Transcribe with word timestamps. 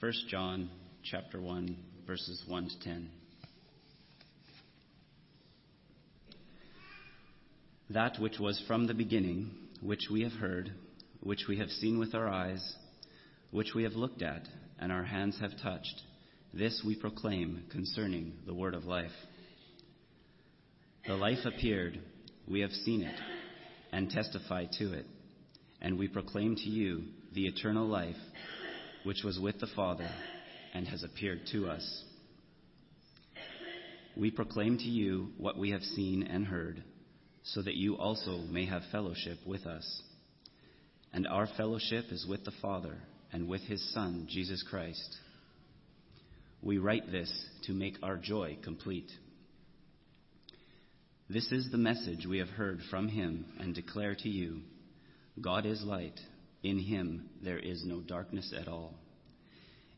1 0.00 0.12
John 0.30 0.70
chapter 1.02 1.38
1 1.38 1.76
verses 2.06 2.42
1 2.48 2.68
to 2.70 2.80
10. 2.84 3.10
That 7.90 8.18
which 8.18 8.38
was 8.38 8.64
from 8.66 8.86
the 8.86 8.94
beginning, 8.94 9.50
which 9.82 10.06
we 10.10 10.22
have 10.22 10.32
heard, 10.32 10.72
which 11.22 11.44
we 11.46 11.58
have 11.58 11.68
seen 11.68 11.98
with 11.98 12.14
our 12.14 12.28
eyes, 12.28 12.76
which 13.50 13.74
we 13.74 13.82
have 13.82 13.92
looked 13.92 14.22
at, 14.22 14.40
and 14.78 14.90
our 14.90 15.04
hands 15.04 15.38
have 15.38 15.60
touched, 15.62 16.00
this 16.54 16.82
we 16.86 16.96
proclaim 16.96 17.64
concerning 17.70 18.32
the 18.46 18.54
word 18.54 18.72
of 18.72 18.84
life. 18.84 19.10
The 21.06 21.14
life 21.14 21.44
appeared, 21.44 22.00
we 22.48 22.60
have 22.60 22.72
seen 22.72 23.02
it, 23.02 23.20
and 23.92 24.08
testify 24.08 24.64
to 24.78 24.94
it, 24.94 25.04
and 25.82 25.98
we 25.98 26.08
proclaim 26.08 26.56
to 26.56 26.70
you 26.70 27.02
the 27.34 27.46
eternal 27.46 27.86
life, 27.86 28.16
which 29.04 29.22
was 29.24 29.38
with 29.38 29.58
the 29.60 29.68
Father 29.74 30.08
and 30.74 30.86
has 30.88 31.02
appeared 31.02 31.40
to 31.52 31.68
us. 31.68 32.04
We 34.16 34.30
proclaim 34.30 34.76
to 34.78 34.84
you 34.84 35.28
what 35.38 35.56
we 35.56 35.70
have 35.70 35.82
seen 35.82 36.24
and 36.24 36.46
heard, 36.46 36.82
so 37.42 37.62
that 37.62 37.76
you 37.76 37.96
also 37.96 38.38
may 38.38 38.66
have 38.66 38.82
fellowship 38.92 39.38
with 39.46 39.66
us. 39.66 40.02
And 41.12 41.26
our 41.26 41.48
fellowship 41.56 42.06
is 42.10 42.26
with 42.28 42.44
the 42.44 42.52
Father 42.60 42.96
and 43.32 43.48
with 43.48 43.62
his 43.62 43.92
Son, 43.94 44.26
Jesus 44.28 44.64
Christ. 44.68 45.16
We 46.62 46.78
write 46.78 47.10
this 47.10 47.32
to 47.66 47.72
make 47.72 47.94
our 48.02 48.16
joy 48.16 48.58
complete. 48.62 49.10
This 51.28 51.50
is 51.52 51.70
the 51.70 51.78
message 51.78 52.26
we 52.26 52.38
have 52.38 52.48
heard 52.48 52.80
from 52.90 53.08
him 53.08 53.46
and 53.58 53.74
declare 53.74 54.14
to 54.16 54.28
you 54.28 54.60
God 55.40 55.64
is 55.64 55.82
light. 55.82 56.18
In 56.62 56.78
him 56.78 57.30
there 57.42 57.58
is 57.58 57.84
no 57.84 58.00
darkness 58.00 58.52
at 58.58 58.68
all. 58.68 58.94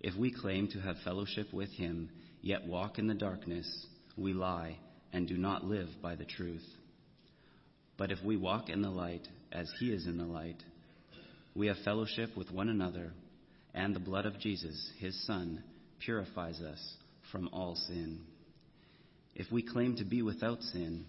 If 0.00 0.16
we 0.16 0.32
claim 0.32 0.68
to 0.68 0.80
have 0.80 0.96
fellowship 1.04 1.52
with 1.52 1.70
him, 1.70 2.10
yet 2.40 2.66
walk 2.66 2.98
in 2.98 3.06
the 3.06 3.14
darkness, 3.14 3.86
we 4.16 4.32
lie 4.32 4.78
and 5.12 5.28
do 5.28 5.36
not 5.36 5.64
live 5.64 5.88
by 6.00 6.16
the 6.16 6.24
truth. 6.24 6.64
But 7.96 8.10
if 8.10 8.19
we 8.24 8.36
walk 8.36 8.69
in 8.69 8.82
the 8.82 8.91
light 8.91 9.27
as 9.52 9.70
he 9.78 9.92
is 9.92 10.06
in 10.06 10.19
the 10.19 10.24
light, 10.24 10.62
we 11.54 11.66
have 11.66 11.77
fellowship 11.84 12.36
with 12.36 12.50
one 12.50 12.69
another, 12.69 13.12
and 13.74 13.94
the 13.94 14.00
blood 14.00 14.26
of 14.26 14.41
Jesus, 14.41 14.91
his 14.98 15.26
Son, 15.26 15.62
purifies 16.00 16.60
us 16.60 16.97
from 17.30 17.48
all 17.52 17.76
sin. 17.76 18.20
If 19.34 19.50
we 19.52 19.62
claim 19.62 19.97
to 19.97 20.04
be 20.04 20.22
without 20.22 20.62
sin, 20.62 21.04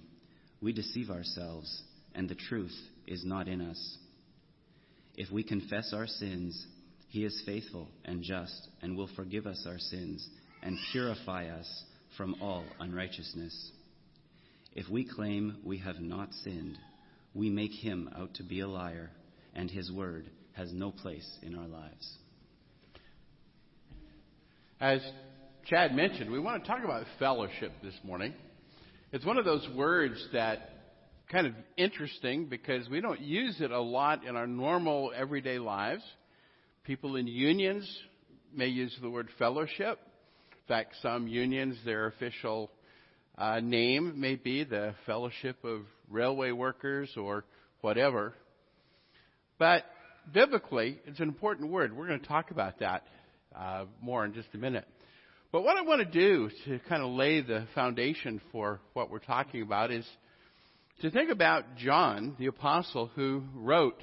we 0.61 0.73
deceive 0.73 1.09
ourselves, 1.09 1.81
and 2.13 2.29
the 2.29 2.35
truth 2.35 2.75
is 3.07 3.25
not 3.25 3.47
in 3.47 3.61
us. 3.61 3.97
If 5.15 5.31
we 5.31 5.43
confess 5.43 5.93
our 5.93 6.07
sins, 6.07 6.65
he 7.09 7.23
is 7.23 7.43
faithful 7.45 7.87
and 8.05 8.23
just 8.23 8.69
and 8.81 8.97
will 8.97 9.09
forgive 9.15 9.45
us 9.45 9.65
our 9.67 9.77
sins 9.77 10.27
and 10.63 10.77
purify 10.91 11.47
us 11.47 11.83
from 12.17 12.35
all 12.41 12.63
unrighteousness. 12.79 13.71
If 14.73 14.89
we 14.89 15.05
claim 15.05 15.57
we 15.63 15.77
have 15.79 15.99
not 15.99 16.33
sinned, 16.43 16.77
we 17.35 17.49
make 17.49 17.71
him 17.71 18.09
out 18.17 18.33
to 18.35 18.43
be 18.43 18.61
a 18.61 18.67
liar, 18.67 19.11
and 19.55 19.69
his 19.69 19.91
word 19.91 20.29
has 20.53 20.71
no 20.73 20.91
place 20.91 21.29
in 21.41 21.55
our 21.55 21.67
lives. 21.67 22.17
As 24.79 25.01
Chad 25.65 25.95
mentioned, 25.95 26.31
we 26.31 26.39
want 26.39 26.63
to 26.63 26.69
talk 26.69 26.83
about 26.83 27.05
fellowship 27.19 27.71
this 27.83 27.93
morning. 28.03 28.33
It's 29.11 29.25
one 29.25 29.37
of 29.37 29.45
those 29.45 29.67
words 29.75 30.27
that 30.33 30.72
kind 31.31 31.47
of 31.47 31.53
interesting 31.77 32.45
because 32.45 32.87
we 32.89 33.01
don't 33.01 33.21
use 33.21 33.59
it 33.59 33.71
a 33.71 33.81
lot 33.81 34.25
in 34.25 34.35
our 34.35 34.47
normal 34.47 35.11
everyday 35.15 35.59
lives. 35.59 36.03
People 36.83 37.15
in 37.15 37.27
unions 37.27 37.89
may 38.53 38.67
use 38.67 38.95
the 39.01 39.09
word 39.09 39.29
fellowship. 39.39 39.99
In 40.51 40.67
fact, 40.67 40.95
some 41.01 41.27
unions, 41.27 41.77
their 41.85 42.07
official 42.07 42.69
uh, 43.37 43.59
name 43.59 44.19
may 44.19 44.35
be 44.35 44.63
the 44.63 44.93
Fellowship 45.05 45.63
of 45.63 45.81
Railway 46.09 46.51
Workers 46.51 47.09
or 47.17 47.45
whatever. 47.81 48.33
But 49.57 49.85
biblically, 50.31 50.99
it's 51.05 51.19
an 51.19 51.27
important 51.27 51.71
word. 51.71 51.95
We're 51.95 52.07
going 52.07 52.19
to 52.19 52.27
talk 52.27 52.51
about 52.51 52.79
that 52.79 53.03
uh, 53.55 53.85
more 54.01 54.23
in 54.25 54.33
just 54.33 54.49
a 54.53 54.57
minute. 54.57 54.87
But 55.51 55.63
what 55.63 55.77
I 55.77 55.81
want 55.81 55.99
to 56.01 56.05
do 56.05 56.49
to 56.65 56.79
kind 56.89 57.03
of 57.03 57.11
lay 57.11 57.41
the 57.41 57.67
foundation 57.75 58.41
for 58.51 58.79
what 58.93 59.09
we're 59.09 59.19
talking 59.19 59.61
about 59.61 59.91
is 59.91 60.05
to 61.01 61.11
think 61.11 61.29
about 61.29 61.75
John, 61.77 62.35
the 62.39 62.45
apostle, 62.47 63.09
who 63.15 63.43
wrote 63.55 64.01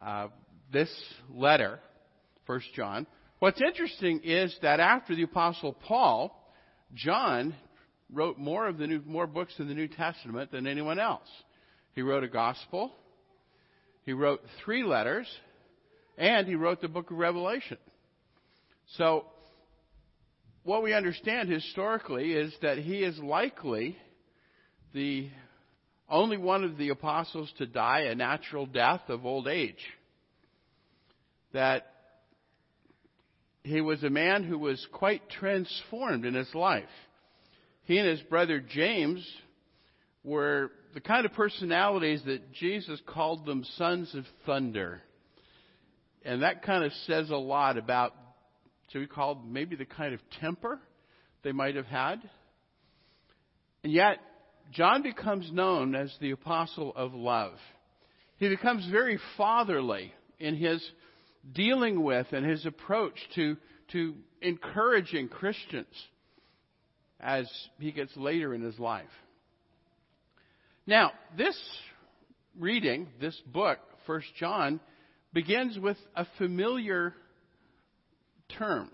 uh, 0.00 0.28
this 0.72 0.90
letter, 1.30 1.80
First 2.46 2.66
John. 2.74 3.06
What's 3.38 3.60
interesting 3.60 4.20
is 4.24 4.56
that 4.62 4.80
after 4.80 5.14
the 5.14 5.24
apostle 5.24 5.72
Paul, 5.72 6.32
John 6.94 7.54
wrote 8.12 8.38
more 8.38 8.66
of 8.66 8.78
the 8.78 8.86
new, 8.86 9.02
more 9.04 9.26
books 9.26 9.54
in 9.58 9.68
the 9.68 9.74
New 9.74 9.88
Testament 9.88 10.52
than 10.52 10.66
anyone 10.66 10.98
else. 10.98 11.28
He 11.94 12.02
wrote 12.02 12.24
a 12.24 12.28
gospel. 12.28 12.92
He 14.04 14.12
wrote 14.12 14.40
three 14.64 14.84
letters, 14.84 15.26
and 16.16 16.46
he 16.46 16.54
wrote 16.54 16.80
the 16.80 16.88
book 16.88 17.10
of 17.10 17.18
Revelation. 17.18 17.78
So, 18.96 19.24
what 20.62 20.82
we 20.82 20.94
understand 20.94 21.48
historically 21.48 22.32
is 22.32 22.54
that 22.62 22.78
he 22.78 23.02
is 23.02 23.18
likely 23.18 23.96
the 24.92 25.28
only 26.08 26.36
one 26.36 26.64
of 26.64 26.76
the 26.76 26.90
apostles 26.90 27.52
to 27.58 27.66
die 27.66 28.02
a 28.02 28.14
natural 28.14 28.66
death 28.66 29.02
of 29.08 29.26
old 29.26 29.48
age. 29.48 29.84
That 31.52 31.86
he 33.62 33.80
was 33.80 34.02
a 34.04 34.10
man 34.10 34.44
who 34.44 34.58
was 34.58 34.86
quite 34.92 35.28
transformed 35.28 36.24
in 36.24 36.34
his 36.34 36.54
life. 36.54 36.84
He 37.84 37.98
and 37.98 38.08
his 38.08 38.20
brother 38.20 38.60
James 38.60 39.26
were 40.22 40.70
the 40.94 41.00
kind 41.00 41.26
of 41.26 41.32
personalities 41.32 42.22
that 42.26 42.52
Jesus 42.52 43.00
called 43.06 43.44
them 43.44 43.64
sons 43.76 44.14
of 44.14 44.24
thunder. 44.44 45.02
And 46.24 46.42
that 46.42 46.62
kind 46.62 46.84
of 46.84 46.92
says 47.06 47.30
a 47.30 47.36
lot 47.36 47.78
about, 47.78 48.14
should 48.90 49.00
we 49.00 49.06
call 49.06 49.40
maybe 49.46 49.76
the 49.76 49.84
kind 49.84 50.14
of 50.14 50.20
temper 50.40 50.80
they 51.42 51.52
might 51.52 51.76
have 51.76 51.86
had. 51.86 52.20
And 53.84 53.92
yet, 53.92 54.18
John 54.72 55.02
becomes 55.02 55.50
known 55.52 55.94
as 55.94 56.14
the 56.20 56.32
apostle 56.32 56.92
of 56.94 57.14
love. 57.14 57.54
He 58.38 58.48
becomes 58.48 58.86
very 58.90 59.18
fatherly 59.36 60.12
in 60.38 60.56
his 60.56 60.84
dealing 61.52 62.02
with 62.02 62.26
and 62.32 62.44
his 62.44 62.66
approach 62.66 63.14
to, 63.36 63.56
to 63.92 64.14
encouraging 64.42 65.28
Christians 65.28 65.86
as 67.20 67.50
he 67.78 67.92
gets 67.92 68.14
later 68.16 68.54
in 68.54 68.60
his 68.60 68.78
life. 68.78 69.04
Now, 70.86 71.12
this 71.36 71.58
reading, 72.58 73.08
this 73.20 73.40
book, 73.46 73.78
First 74.06 74.28
John, 74.38 74.80
begins 75.32 75.78
with 75.78 75.96
a 76.14 76.26
familiar 76.38 77.14
term. 78.58 78.90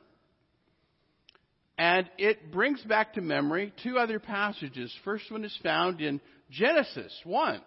And 1.78 2.08
it 2.18 2.52
brings 2.52 2.82
back 2.82 3.14
to 3.14 3.20
memory 3.20 3.72
two 3.82 3.98
other 3.98 4.18
passages. 4.18 4.94
First 5.04 5.30
one 5.30 5.44
is 5.44 5.58
found 5.62 6.00
in 6.00 6.20
Genesis 6.50 7.12
1, 7.24 7.60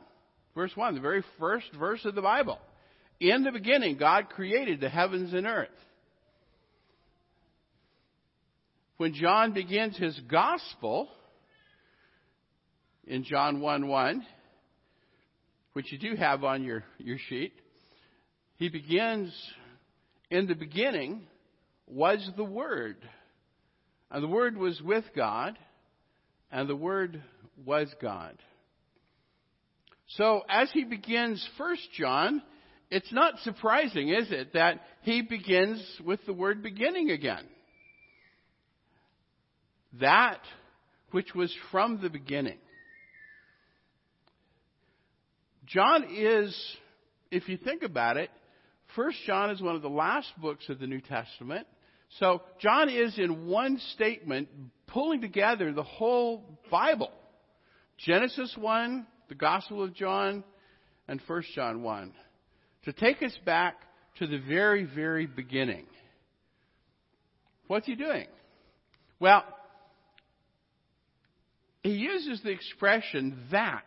verse 0.54 0.72
1, 0.76 0.96
the 0.96 1.02
very 1.02 1.24
first 1.40 1.66
verse 1.78 2.04
of 2.06 2.16
the 2.16 2.22
Bible. 2.22 2.60
In 3.20 3.44
the 3.44 3.52
beginning, 3.52 3.98
God 3.98 4.30
created 4.30 4.80
the 4.80 4.90
heavens 4.90 5.34
and 5.34 5.48
earth. 5.48 5.70
When 8.98 9.14
John 9.14 9.54
begins 9.54 9.98
his 9.98 10.18
gospel 10.30 11.10
in 13.06 13.24
John 13.24 13.60
1 13.60 13.88
1, 13.88 14.26
which 15.74 15.92
you 15.92 15.98
do 15.98 16.16
have 16.16 16.44
on 16.44 16.64
your, 16.64 16.84
your 16.98 17.18
sheet, 17.28 17.54
he 18.58 18.70
begins, 18.70 19.34
in 20.30 20.48
the 20.48 20.56
beginning 20.56 21.24
was 21.88 22.30
the 22.38 22.44
Word. 22.44 22.98
And 24.12 24.24
the 24.24 24.28
Word 24.28 24.58
was 24.58 24.82
with 24.82 25.06
God, 25.16 25.58
and 26.52 26.70
the 26.70 26.76
Word 26.76 27.22
was 27.66 27.94
God. 28.02 28.38
So 30.10 30.44
as 30.48 30.70
he 30.72 30.84
begins 30.84 31.46
First 31.58 31.88
John, 31.98 32.42
it's 32.92 33.12
not 33.12 33.40
surprising, 33.40 34.10
is 34.10 34.32
it, 34.32 34.54
that 34.54 34.82
he 35.02 35.22
begins 35.22 35.84
with 36.06 36.20
the 36.26 36.34
word 36.34 36.62
beginning 36.62 37.10
again. 37.10 37.46
That 40.00 40.42
which 41.12 41.34
was 41.34 41.54
from 41.72 42.02
the 42.02 42.10
beginning. 42.10 42.58
John 45.66 46.06
is, 46.16 46.56
if 47.32 47.50
you 47.50 47.58
think 47.58 47.82
about 47.82 48.18
it, 48.18 48.30
First 48.96 49.18
John 49.26 49.50
is 49.50 49.62
one 49.62 49.76
of 49.76 49.82
the 49.82 49.90
last 49.90 50.32
books 50.40 50.70
of 50.70 50.80
the 50.80 50.88
New 50.88 51.02
Testament. 51.02 51.66
So 52.20 52.42
John 52.60 52.90
is 52.90 53.18
in 53.18 53.48
one 53.48 53.80
statement 53.94 54.48
pulling 54.88 55.22
together 55.22 55.74
the 55.74 55.84
whole 55.84 56.60
Bible. 56.72 57.12
Genesis 57.98 58.56
1, 58.58 59.06
the 59.30 59.36
Gospel 59.36 59.84
of 59.84 59.94
John, 59.94 60.44
and 61.08 61.22
First 61.28 61.50
John 61.54 61.84
1 61.84 62.14
to 62.86 62.94
take 62.94 63.22
us 63.24 63.38
back 63.46 63.76
to 64.18 64.28
the 64.28 64.38
very, 64.38 64.84
very 64.86 65.26
beginning. 65.26 65.86
What's 67.68 67.86
he 67.86 67.96
doing? 67.96 68.28
Well, 69.20 69.44
he 71.84 71.92
uses 71.92 72.42
the 72.44 72.52
expression 72.52 73.38
that, 73.52 73.86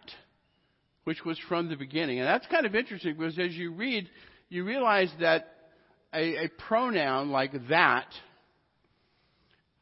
which 1.04 1.24
was 1.24 1.38
from 1.48 1.68
the 1.68 1.76
beginning. 1.76 2.18
And 2.18 2.26
that's 2.26 2.46
kind 2.46 2.66
of 2.66 2.74
interesting 2.74 3.14
because 3.16 3.38
as 3.38 3.54
you 3.54 3.72
read, 3.72 4.08
you 4.48 4.64
realize 4.64 5.12
that 5.20 5.57
a, 6.12 6.44
a 6.44 6.48
pronoun 6.48 7.30
like 7.30 7.52
that 7.68 8.06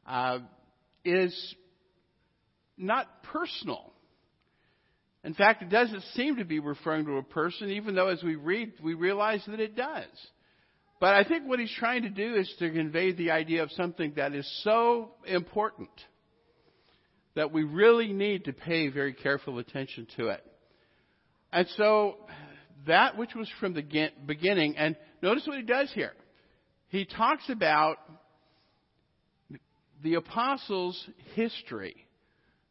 uh, 0.05 0.39
is 1.03 1.55
not 2.77 3.07
personal. 3.23 3.93
In 5.23 5.33
fact, 5.33 5.61
it 5.61 5.69
doesn't 5.69 6.03
seem 6.13 6.37
to 6.37 6.45
be 6.45 6.59
referring 6.59 7.05
to 7.05 7.17
a 7.17 7.23
person, 7.23 7.71
even 7.71 7.95
though 7.95 8.07
as 8.07 8.23
we 8.23 8.35
read, 8.35 8.73
we 8.81 8.93
realize 8.93 9.43
that 9.47 9.59
it 9.59 9.75
does. 9.75 10.05
But 10.99 11.15
I 11.15 11.23
think 11.23 11.47
what 11.47 11.59
he's 11.59 11.73
trying 11.77 12.03
to 12.03 12.09
do 12.09 12.35
is 12.35 12.51
to 12.59 12.71
convey 12.71 13.11
the 13.11 13.31
idea 13.31 13.63
of 13.63 13.71
something 13.71 14.13
that 14.15 14.33
is 14.33 14.49
so 14.63 15.11
important 15.25 15.89
that 17.35 17.51
we 17.51 17.63
really 17.63 18.13
need 18.13 18.45
to 18.45 18.53
pay 18.53 18.87
very 18.87 19.13
careful 19.13 19.59
attention 19.59 20.07
to 20.17 20.29
it. 20.29 20.43
And 21.51 21.67
so, 21.77 22.15
that 22.87 23.17
which 23.17 23.35
was 23.35 23.49
from 23.59 23.73
the 23.73 24.09
beginning, 24.25 24.77
and 24.77 24.95
notice 25.21 25.45
what 25.47 25.57
he 25.57 25.63
does 25.63 25.91
here. 25.93 26.13
He 26.89 27.05
talks 27.05 27.49
about 27.49 27.97
the 30.03 30.15
apostles' 30.15 31.07
history 31.35 31.95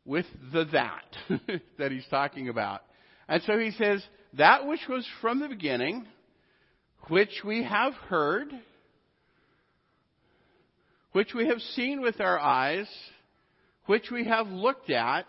with 0.05 0.27
the 0.53 0.65
that 0.73 1.05
that 1.79 1.91
he's 1.91 2.07
talking 2.09 2.49
about. 2.49 2.83
And 3.29 3.43
so 3.43 3.59
he 3.59 3.73
says, 3.73 4.05
that 4.35 4.67
which 4.67 4.87
was 4.89 5.07
from 5.21 5.41
the 5.41 5.49
beginning, 5.49 6.07
which 7.09 7.43
we 7.45 7.65
have 7.65 7.95
heard, 7.95 8.49
which 11.13 11.35
we 11.35 11.49
have 11.49 11.61
seen 11.75 12.01
with 12.01 12.21
our 12.21 12.39
eyes, 12.39 12.89
which 13.87 14.11
we 14.11 14.25
have 14.25 14.49
looked 14.49 14.91
at, 14.91 15.27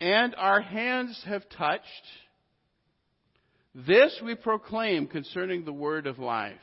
and 0.00 0.34
our 0.36 0.60
hands 0.60 1.22
have 1.26 1.48
touched, 1.50 1.84
this 3.76 4.18
we 4.24 4.34
proclaim 4.34 5.06
concerning 5.06 5.64
the 5.64 5.72
word 5.72 6.06
of 6.06 6.18
life. 6.18 6.54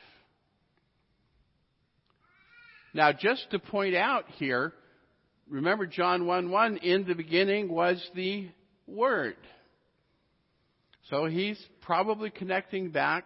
Now, 2.92 3.12
just 3.12 3.48
to 3.52 3.60
point 3.60 3.94
out 3.94 4.24
here, 4.36 4.72
remember 5.48 5.86
John 5.86 6.26
1 6.26 6.50
1, 6.50 6.76
in 6.78 7.04
the 7.06 7.14
beginning 7.14 7.68
was 7.68 8.04
the 8.16 8.48
Word. 8.86 9.36
So 11.10 11.26
he's 11.26 11.62
probably 11.82 12.30
connecting 12.30 12.90
back 12.90 13.24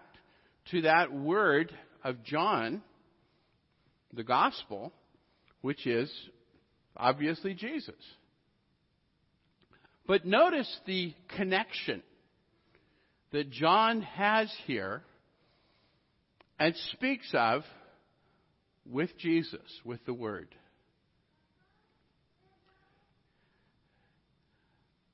to 0.70 0.82
that 0.82 1.12
word 1.12 1.72
of 2.04 2.22
John, 2.24 2.82
the 4.12 4.24
gospel, 4.24 4.92
which 5.62 5.86
is 5.86 6.12
obviously 6.96 7.54
Jesus. 7.54 7.94
But 10.06 10.26
notice 10.26 10.68
the 10.86 11.14
connection 11.36 12.02
that 13.32 13.50
John 13.50 14.02
has 14.02 14.52
here 14.66 15.02
and 16.58 16.74
speaks 16.92 17.30
of 17.34 17.62
with 18.90 19.16
Jesus, 19.18 19.60
with 19.84 20.04
the 20.06 20.14
Word. 20.14 20.48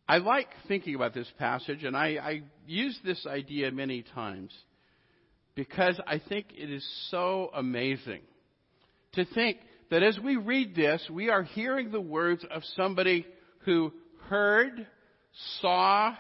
I 0.09 0.19
like 0.19 0.49
thinking 0.69 0.95
about 0.95 1.15
this 1.15 1.31
passage, 1.39 1.83
and 1.83 1.97
I, 1.97 2.07
I 2.23 2.43
use 2.67 2.99
this 3.05 3.27
idea 3.27 3.71
many 3.73 4.03
times 4.15 4.53
because 5.55 5.99
I 6.07 6.21
think 6.29 6.47
it 6.57 6.71
is 6.71 6.87
so 7.11 7.51
amazing 7.55 8.21
to 9.13 9.25
think 9.25 9.59
that 9.91 10.03
as 10.03 10.19
we 10.19 10.37
read 10.37 10.75
this, 10.75 11.09
we 11.11 11.31
are 11.31 11.43
hearing 11.43 11.91
the 11.91 12.01
words 12.01 12.45
of 12.51 12.63
somebody 12.77 13.27
who 13.61 13.93
heard, 14.29 14.87
saw, 15.61 16.15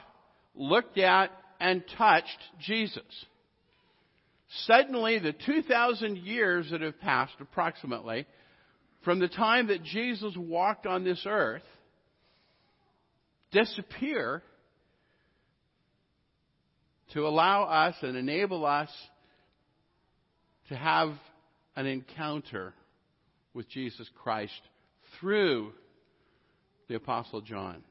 looked 0.54 0.98
at, 0.98 1.30
and 1.64 1.82
touched 1.96 2.38
Jesus. 2.60 3.02
Suddenly, 4.66 5.18
the 5.18 5.32
2,000 5.32 6.18
years 6.18 6.68
that 6.70 6.82
have 6.82 7.00
passed, 7.00 7.32
approximately, 7.40 8.26
from 9.02 9.18
the 9.18 9.28
time 9.28 9.68
that 9.68 9.82
Jesus 9.82 10.34
walked 10.36 10.84
on 10.84 11.04
this 11.04 11.22
earth, 11.26 11.62
disappear 13.50 14.42
to 17.14 17.26
allow 17.26 17.62
us 17.62 17.94
and 18.02 18.14
enable 18.14 18.66
us 18.66 18.90
to 20.68 20.76
have 20.76 21.14
an 21.76 21.86
encounter 21.86 22.74
with 23.54 23.70
Jesus 23.70 24.06
Christ 24.22 24.52
through 25.18 25.72
the 26.88 26.96
Apostle 26.96 27.40
John. 27.40 27.82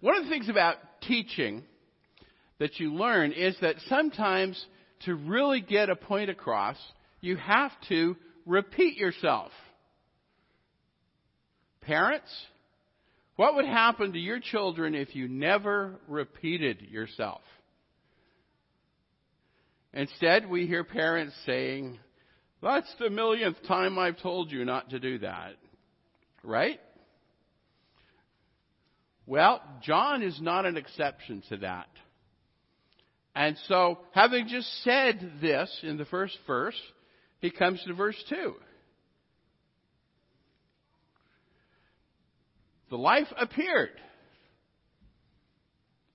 One 0.00 0.16
of 0.16 0.24
the 0.24 0.30
things 0.30 0.48
about 0.48 0.78
teaching 1.02 1.62
that 2.58 2.78
you 2.80 2.94
learn 2.94 3.32
is 3.32 3.56
that 3.60 3.76
sometimes 3.88 4.64
to 5.04 5.14
really 5.14 5.60
get 5.60 5.90
a 5.90 5.96
point 5.96 6.30
across, 6.30 6.76
you 7.20 7.36
have 7.36 7.72
to 7.88 8.16
repeat 8.46 8.96
yourself. 8.96 9.50
Parents, 11.82 12.30
what 13.36 13.54
would 13.54 13.66
happen 13.66 14.12
to 14.12 14.18
your 14.18 14.40
children 14.40 14.94
if 14.94 15.14
you 15.14 15.28
never 15.28 15.96
repeated 16.08 16.80
yourself? 16.90 17.42
Instead, 19.92 20.48
we 20.48 20.66
hear 20.66 20.84
parents 20.84 21.34
saying, 21.46 21.98
That's 22.62 22.92
the 22.98 23.10
millionth 23.10 23.56
time 23.66 23.98
I've 23.98 24.20
told 24.20 24.50
you 24.50 24.64
not 24.64 24.90
to 24.90 24.98
do 24.98 25.18
that. 25.18 25.56
Right? 26.42 26.80
Well, 29.26 29.60
John 29.82 30.22
is 30.22 30.40
not 30.40 30.66
an 30.66 30.76
exception 30.76 31.42
to 31.48 31.56
that. 31.58 31.88
And 33.34 33.56
so, 33.68 33.98
having 34.12 34.48
just 34.48 34.82
said 34.82 35.32
this 35.42 35.80
in 35.82 35.98
the 35.98 36.06
first 36.06 36.38
verse, 36.46 36.80
he 37.40 37.50
comes 37.50 37.82
to 37.84 37.92
verse 37.92 38.16
2. 38.30 38.54
The 42.88 42.96
life 42.96 43.26
appeared. 43.36 43.90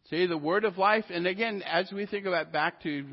See, 0.10 0.26
the 0.26 0.38
word 0.38 0.66
of 0.66 0.78
life, 0.78 1.06
and 1.10 1.28
again, 1.28 1.62
as 1.62 1.92
we 1.92 2.06
think 2.06 2.26
about 2.26 2.52
back 2.52 2.82
to 2.84 3.06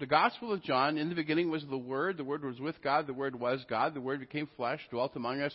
the 0.00 0.06
Gospel 0.06 0.52
of 0.52 0.62
John, 0.62 0.96
in 0.96 1.10
the 1.10 1.14
beginning 1.14 1.50
was 1.50 1.64
the 1.68 1.76
Word, 1.78 2.16
the 2.16 2.24
Word 2.24 2.42
was 2.42 2.58
with 2.58 2.82
God, 2.82 3.06
the 3.06 3.12
Word 3.12 3.38
was 3.38 3.64
God, 3.68 3.94
the 3.94 4.00
Word 4.00 4.18
became 4.18 4.48
flesh, 4.56 4.80
dwelt 4.90 5.14
among 5.14 5.42
us, 5.42 5.52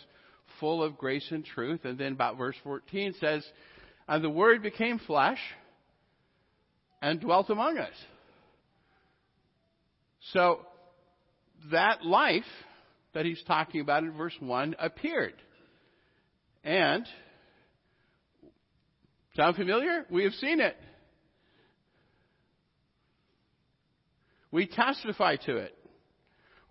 full 0.60 0.84
of 0.84 0.96
grace 0.96 1.26
and 1.30 1.44
truth. 1.44 1.80
And 1.84 1.98
then 1.98 2.12
about 2.12 2.38
verse 2.38 2.54
14 2.62 3.14
says, 3.20 3.44
And 4.06 4.22
the 4.22 4.30
Word 4.30 4.62
became 4.62 5.00
flesh 5.00 5.40
and 7.02 7.20
dwelt 7.20 7.50
among 7.50 7.76
us. 7.78 7.92
So, 10.32 10.60
that 11.72 12.04
life 12.04 12.44
that 13.14 13.26
he's 13.26 13.42
talking 13.48 13.80
about 13.80 14.04
in 14.04 14.12
verse 14.12 14.34
1 14.38 14.76
appeared. 14.78 15.34
And, 16.62 17.04
sound 19.34 19.56
familiar? 19.56 20.06
We 20.08 20.22
have 20.22 20.34
seen 20.34 20.60
it. 20.60 20.76
We 24.56 24.66
testify 24.66 25.36
to 25.44 25.58
it. 25.58 25.76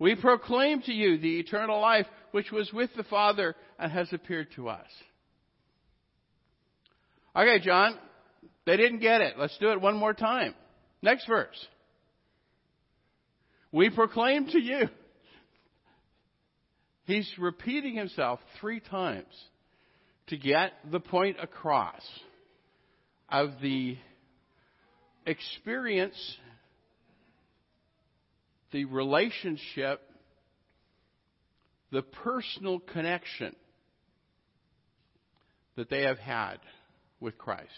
We 0.00 0.16
proclaim 0.16 0.82
to 0.82 0.92
you 0.92 1.18
the 1.18 1.38
eternal 1.38 1.80
life 1.80 2.06
which 2.32 2.50
was 2.50 2.72
with 2.72 2.90
the 2.96 3.04
Father 3.04 3.54
and 3.78 3.92
has 3.92 4.12
appeared 4.12 4.48
to 4.56 4.68
us. 4.70 4.88
Okay, 7.36 7.60
John, 7.64 7.96
they 8.64 8.76
didn't 8.76 8.98
get 8.98 9.20
it. 9.20 9.38
Let's 9.38 9.56
do 9.58 9.70
it 9.70 9.80
one 9.80 9.96
more 9.96 10.14
time. 10.14 10.56
Next 11.00 11.28
verse. 11.28 11.64
We 13.70 13.90
proclaim 13.90 14.48
to 14.48 14.60
you. 14.60 14.88
He's 17.04 17.30
repeating 17.38 17.94
himself 17.94 18.40
three 18.60 18.80
times 18.80 19.32
to 20.26 20.36
get 20.36 20.72
the 20.90 20.98
point 20.98 21.36
across 21.40 22.02
of 23.28 23.60
the 23.62 23.96
experience 25.24 26.16
the 28.72 28.84
relationship, 28.84 30.02
the 31.90 32.02
personal 32.02 32.80
connection 32.80 33.54
that 35.76 35.90
they 35.90 36.02
have 36.02 36.18
had 36.18 36.58
with 37.20 37.38
Christ. 37.38 37.70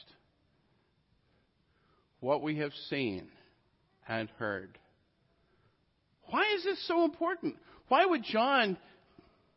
What 2.21 2.43
we 2.43 2.59
have 2.59 2.73
seen 2.89 3.29
and 4.09 4.29
heard. 4.39 4.79
Why 6.31 6.55
is 6.57 6.65
this 6.65 6.87
so 6.87 7.05
important? 7.05 7.57
Why 7.89 8.05
would 8.05 8.25
John, 8.25 8.77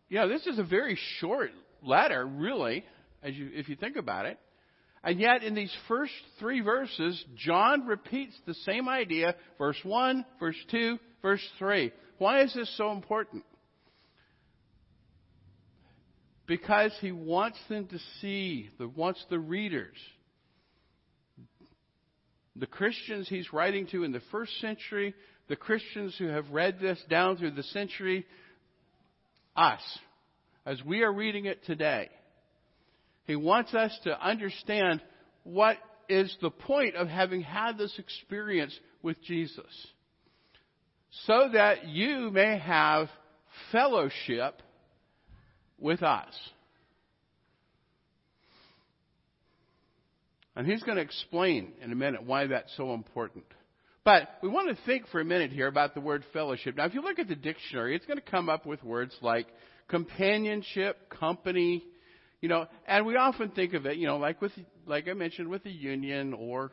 you 0.10 0.20
know, 0.20 0.30
this 0.30 0.46
is 0.46 0.60
a 0.60 0.64
very 0.64 0.98
short 1.20 1.52
letter, 1.82 2.26
really, 2.26 2.86
as 3.24 3.36
you, 3.36 3.50
if 3.54 3.70
you 3.70 3.76
think 3.76 3.96
about 3.96 4.26
it. 4.26 4.38
And 5.04 5.20
yet, 5.20 5.44
in 5.44 5.56
these 5.56 5.76
first 5.88 6.14
three 6.40 6.62
verses, 6.62 7.24
John 7.36 7.88
repeats 7.88 8.36
the 8.46 8.54
same 8.54 8.88
idea, 8.88 9.36
verse 9.58 9.80
1, 9.84 10.24
verse 10.40 10.56
2, 10.70 11.00
verse 11.22 11.46
3. 11.60 11.92
Why 12.18 12.42
is 12.42 12.54
this 12.54 12.72
so 12.78 12.92
important? 12.92 13.44
because 16.52 16.92
he 17.00 17.14
wants 17.14 17.58
them 17.70 17.88
to 17.88 17.98
see, 18.20 18.70
the, 18.78 18.86
wants 18.86 19.26
the 19.30 19.40
readers, 19.40 19.96
the 22.58 22.66
Christians 22.66 23.30
he's 23.30 23.54
writing 23.54 23.88
to 23.88 24.04
in 24.04 24.12
the 24.12 24.22
first 24.34 24.52
century, 24.60 25.16
the 25.48 25.56
Christians 25.56 26.14
who 26.20 26.28
have 26.28 26.50
read 26.52 26.78
this 26.82 27.02
down 27.10 27.38
through 27.38 27.52
the 27.52 27.64
century, 27.64 28.26
us, 29.56 29.80
as 30.66 30.84
we 30.84 31.04
are 31.04 31.14
reading 31.14 31.46
it 31.46 31.64
today. 31.64 32.10
He 33.24 33.38
wants 33.38 33.74
us 33.74 33.98
to 34.04 34.22
understand 34.22 35.00
what 35.46 35.78
is 36.10 36.36
the 36.42 36.50
point 36.52 36.98
of 36.98 37.08
having 37.08 37.44
had 37.44 37.78
this 37.78 37.98
experience 37.98 38.78
with 39.02 39.24
Jesus. 39.24 39.88
So 41.26 41.50
that 41.54 41.88
you 41.88 42.32
may 42.32 42.58
have 42.58 43.10
fellowship 43.72 44.62
with 45.78 46.04
us. 46.04 46.34
And 50.56 50.68
he's 50.68 50.84
going 50.84 50.98
to 50.98 51.04
explain 51.04 51.74
in 51.82 51.92
a 51.92 51.96
minute 51.96 52.24
why 52.24 52.48
that's 52.48 52.76
so 52.76 52.94
important. 52.94 53.46
But 54.04 54.30
we 54.42 54.50
want 54.50 54.76
to 54.76 54.84
think 54.86 55.08
for 55.10 55.22
a 55.22 55.26
minute 55.26 55.52
here 55.52 55.68
about 55.68 55.94
the 55.94 56.02
word 56.02 56.24
fellowship. 56.34 56.76
Now, 56.76 56.86
if 56.86 56.94
you 56.94 57.02
look 57.02 57.20
at 57.20 57.28
the 57.28 57.36
dictionary, 57.36 57.96
it's 57.96 58.06
going 58.06 58.20
to 58.20 58.32
come 58.32 58.50
up 58.50 58.66
with 58.66 58.84
words 58.84 59.16
like 59.22 59.48
companionship, 59.88 61.10
company, 61.10 61.84
you 62.42 62.50
know, 62.50 62.66
and 62.88 63.06
we 63.06 63.16
often 63.16 63.52
think 63.52 63.74
of 63.74 63.86
it, 63.86 63.98
you 63.98 64.08
know, 64.08 64.18
like 64.18 64.42
with, 64.42 64.52
like 64.88 65.08
I 65.08 65.14
mentioned, 65.14 65.50
with 65.50 65.64
the 65.64 65.72
union 65.72 66.34
or 66.34 66.72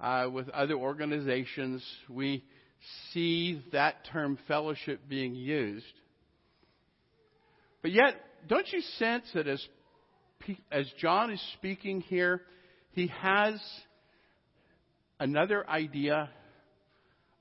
uh, 0.00 0.28
with 0.30 0.48
other 0.50 0.74
organizations, 0.74 1.82
we 2.08 2.44
see 3.12 3.62
that 3.72 4.06
term 4.12 4.38
fellowship 4.46 5.00
being 5.08 5.34
used. 5.34 5.84
But 7.82 7.92
yet, 7.92 8.14
don't 8.48 8.66
you 8.72 8.80
sense 8.98 9.24
that 9.34 9.46
as 9.46 9.64
as 10.70 10.86
John 10.98 11.32
is 11.32 11.42
speaking 11.54 12.00
here, 12.02 12.42
he 12.92 13.08
has 13.08 13.60
another 15.18 15.68
idea, 15.68 16.30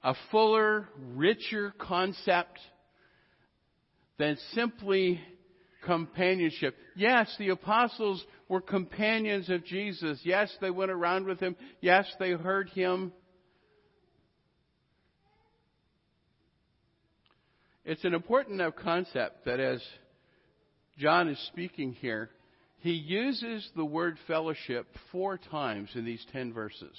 a 0.04 0.16
fuller, 0.32 0.88
richer 1.14 1.74
concept 1.78 2.60
than 4.18 4.38
simply 4.54 5.22
companionship. 5.84 6.76
Yes, 6.96 7.34
the 7.38 7.50
apostles 7.50 8.24
were 8.50 8.62
companions 8.62 9.50
of 9.50 9.66
Jesus. 9.66 10.20
Yes, 10.24 10.56
they 10.62 10.72
went 10.72 10.92
around 10.92 11.26
with 11.26 11.40
him. 11.40 11.56
Yes, 11.82 12.06
they 12.20 12.32
heard 12.32 12.70
him. 12.70 13.12
It's 17.86 18.04
an 18.04 18.16
important 18.16 18.60
enough 18.60 18.76
concept 18.76 19.46
that 19.46 19.60
as 19.60 19.82
John 20.98 21.30
is 21.30 21.40
speaking 21.54 21.94
here, 21.94 22.32
he 22.80 22.94
uses 22.94 23.70
the 23.76 23.86
word 23.86 24.18
fellowship 24.28 24.88
four 25.12 25.38
times 25.38 25.90
in 25.94 26.04
these 26.04 26.26
ten 26.32 26.52
verses. 26.52 26.98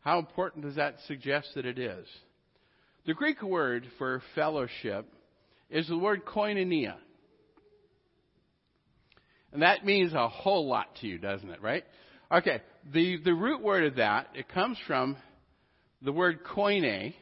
How 0.00 0.20
important 0.20 0.64
does 0.64 0.76
that 0.76 0.96
suggest 1.06 1.48
that 1.54 1.66
it 1.66 1.78
is? 1.78 2.06
The 3.06 3.14
Greek 3.14 3.42
word 3.42 3.86
for 3.98 4.22
fellowship 4.34 5.06
is 5.68 5.88
the 5.88 5.98
word 5.98 6.24
koinonia. 6.24 6.94
And 9.52 9.62
that 9.62 9.84
means 9.84 10.14
a 10.14 10.28
whole 10.28 10.68
lot 10.68 10.94
to 11.00 11.06
you, 11.06 11.18
doesn't 11.18 11.50
it, 11.50 11.60
right? 11.60 11.84
Okay, 12.30 12.60
the, 12.92 13.18
the 13.24 13.34
root 13.34 13.62
word 13.62 13.84
of 13.84 13.96
that, 13.96 14.28
it 14.34 14.48
comes 14.48 14.78
from 14.86 15.16
the 16.02 16.12
word 16.12 16.40
koine, 16.44 17.14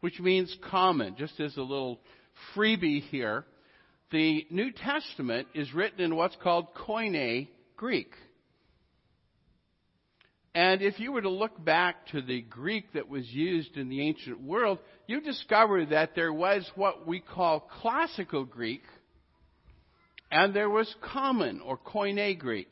which 0.00 0.20
means 0.20 0.54
common, 0.70 1.16
just 1.16 1.40
as 1.40 1.56
a 1.56 1.62
little 1.62 2.00
freebie 2.54 3.02
here. 3.02 3.44
The 4.10 4.46
New 4.50 4.70
Testament 4.72 5.48
is 5.54 5.72
written 5.72 6.00
in 6.00 6.14
what's 6.14 6.36
called 6.42 6.74
Koine 6.74 7.48
Greek. 7.76 8.12
And 10.54 10.82
if 10.82 11.00
you 11.00 11.10
were 11.10 11.22
to 11.22 11.30
look 11.30 11.64
back 11.64 12.06
to 12.08 12.22
the 12.22 12.42
Greek 12.42 12.92
that 12.92 13.08
was 13.08 13.28
used 13.28 13.76
in 13.76 13.88
the 13.88 14.02
ancient 14.02 14.40
world, 14.40 14.78
you 15.08 15.20
discover 15.20 15.84
that 15.86 16.14
there 16.14 16.32
was 16.32 16.70
what 16.76 17.08
we 17.08 17.18
call 17.18 17.60
classical 17.82 18.44
Greek, 18.44 18.82
and 20.30 20.54
there 20.54 20.70
was 20.70 20.94
common 21.02 21.60
or 21.60 21.76
Koine 21.76 22.38
Greek. 22.38 22.70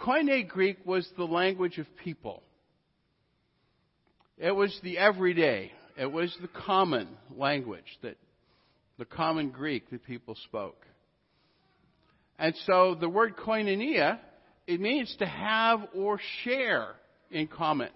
Koine 0.00 0.48
Greek 0.48 0.78
was 0.84 1.08
the 1.16 1.24
language 1.24 1.78
of 1.78 1.86
people. 2.02 2.42
It 4.38 4.52
was 4.52 4.78
the 4.82 4.96
everyday. 4.96 5.72
It 5.98 6.10
was 6.10 6.34
the 6.40 6.48
common 6.48 7.08
language 7.36 7.98
that 8.02 8.16
the 8.98 9.04
common 9.04 9.50
Greek 9.50 9.90
that 9.90 10.04
people 10.04 10.34
spoke. 10.46 10.86
And 12.38 12.54
so 12.66 12.96
the 12.98 13.08
word 13.08 13.36
koinonia, 13.36 14.18
it 14.66 14.80
means 14.80 15.14
to 15.18 15.26
have 15.26 15.80
or 15.94 16.18
share 16.44 16.94
in 17.30 17.46
common. 17.48 17.90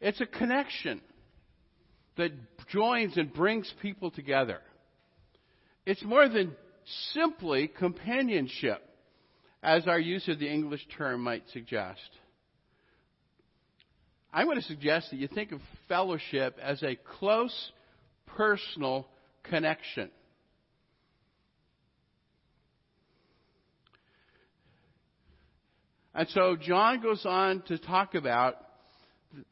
It's 0.00 0.20
a 0.20 0.26
connection 0.26 1.00
that 2.18 2.32
joins 2.70 3.16
and 3.16 3.32
brings 3.32 3.72
people 3.80 4.10
together. 4.10 4.60
It's 5.86 6.02
more 6.02 6.28
than 6.28 6.54
simply 7.14 7.68
companionship, 7.68 8.82
as 9.62 9.86
our 9.86 9.98
use 9.98 10.28
of 10.28 10.38
the 10.38 10.48
English 10.48 10.86
term 10.96 11.22
might 11.22 11.42
suggest. 11.52 12.00
I'm 14.32 14.46
going 14.46 14.60
to 14.60 14.66
suggest 14.66 15.10
that 15.10 15.16
you 15.16 15.28
think 15.28 15.52
of 15.52 15.60
fellowship 15.88 16.58
as 16.62 16.82
a 16.82 16.96
close 17.18 17.72
personal 18.26 19.06
connection. 19.44 20.10
And 26.14 26.28
so 26.30 26.56
John 26.56 27.00
goes 27.00 27.24
on 27.24 27.62
to 27.68 27.78
talk 27.78 28.14
about 28.14 28.56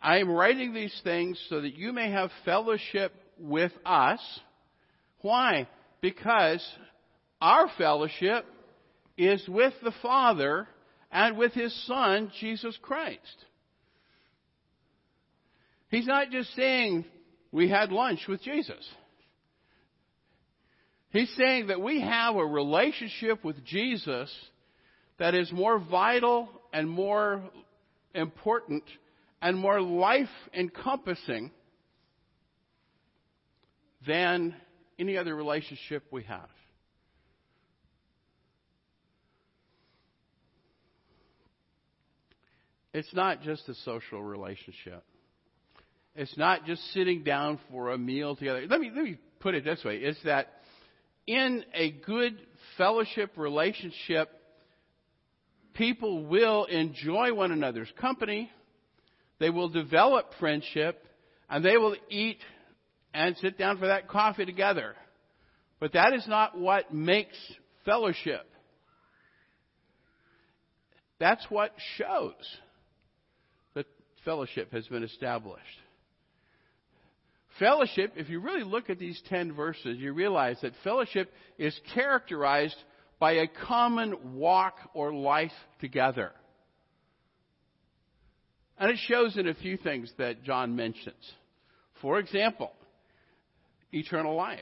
I 0.00 0.18
am 0.18 0.30
writing 0.30 0.72
these 0.72 0.98
things 1.04 1.40
so 1.48 1.60
that 1.60 1.74
you 1.74 1.92
may 1.92 2.10
have 2.10 2.30
fellowship 2.44 3.12
with 3.38 3.72
us. 3.84 4.20
Why? 5.20 5.68
Because 6.00 6.66
our 7.40 7.68
fellowship 7.76 8.46
is 9.16 9.46
with 9.48 9.74
the 9.82 9.94
Father 10.02 10.66
and 11.10 11.36
with 11.36 11.52
His 11.52 11.74
Son, 11.86 12.30
Jesus 12.40 12.78
Christ. 12.82 13.44
He's 15.88 16.06
not 16.06 16.30
just 16.30 16.54
saying 16.54 17.04
we 17.52 17.68
had 17.68 17.92
lunch 17.92 18.26
with 18.28 18.42
Jesus. 18.42 18.84
He's 21.10 21.32
saying 21.36 21.68
that 21.68 21.80
we 21.80 22.00
have 22.00 22.36
a 22.36 22.44
relationship 22.44 23.44
with 23.44 23.64
Jesus 23.64 24.34
that 25.18 25.34
is 25.34 25.50
more 25.52 25.78
vital 25.78 26.48
and 26.72 26.88
more 26.88 27.42
important 28.14 28.82
and 29.40 29.56
more 29.56 29.80
life 29.80 30.28
encompassing 30.52 31.50
than 34.06 34.54
any 34.98 35.16
other 35.16 35.34
relationship 35.34 36.04
we 36.10 36.24
have. 36.24 36.48
It's 42.96 43.12
not 43.12 43.42
just 43.42 43.68
a 43.68 43.74
social 43.84 44.22
relationship. 44.22 45.04
It's 46.14 46.34
not 46.38 46.64
just 46.64 46.82
sitting 46.94 47.24
down 47.24 47.60
for 47.70 47.90
a 47.90 47.98
meal 47.98 48.36
together. 48.36 48.64
Let 48.66 48.80
me, 48.80 48.90
let 48.94 49.04
me 49.04 49.18
put 49.38 49.54
it 49.54 49.66
this 49.66 49.84
way. 49.84 49.98
It's 49.98 50.22
that 50.24 50.48
in 51.26 51.62
a 51.74 51.90
good 51.90 52.40
fellowship 52.78 53.32
relationship, 53.36 54.30
people 55.74 56.24
will 56.24 56.64
enjoy 56.64 57.34
one 57.34 57.52
another's 57.52 57.92
company, 58.00 58.50
they 59.40 59.50
will 59.50 59.68
develop 59.68 60.30
friendship, 60.40 61.04
and 61.50 61.62
they 61.62 61.76
will 61.76 61.96
eat 62.08 62.38
and 63.12 63.36
sit 63.42 63.58
down 63.58 63.76
for 63.76 63.88
that 63.88 64.08
coffee 64.08 64.46
together. 64.46 64.94
But 65.80 65.92
that 65.92 66.14
is 66.14 66.26
not 66.26 66.58
what 66.58 66.94
makes 66.94 67.36
fellowship. 67.84 68.48
That's 71.18 71.44
what 71.50 71.72
shows 71.98 72.32
fellowship 74.26 74.70
has 74.72 74.86
been 74.88 75.02
established. 75.02 75.64
Fellowship, 77.58 78.12
if 78.16 78.28
you 78.28 78.40
really 78.40 78.64
look 78.64 78.90
at 78.90 78.98
these 78.98 79.18
10 79.30 79.54
verses, 79.54 79.96
you 79.98 80.12
realize 80.12 80.58
that 80.60 80.72
fellowship 80.84 81.32
is 81.56 81.78
characterized 81.94 82.76
by 83.18 83.32
a 83.32 83.46
common 83.46 84.34
walk 84.34 84.74
or 84.92 85.14
life 85.14 85.52
together. 85.80 86.32
And 88.78 88.90
it 88.90 88.98
shows 89.08 89.38
in 89.38 89.48
a 89.48 89.54
few 89.54 89.78
things 89.78 90.12
that 90.18 90.42
John 90.42 90.76
mentions. 90.76 91.32
For 92.02 92.18
example, 92.18 92.72
eternal 93.90 94.36
life. 94.36 94.60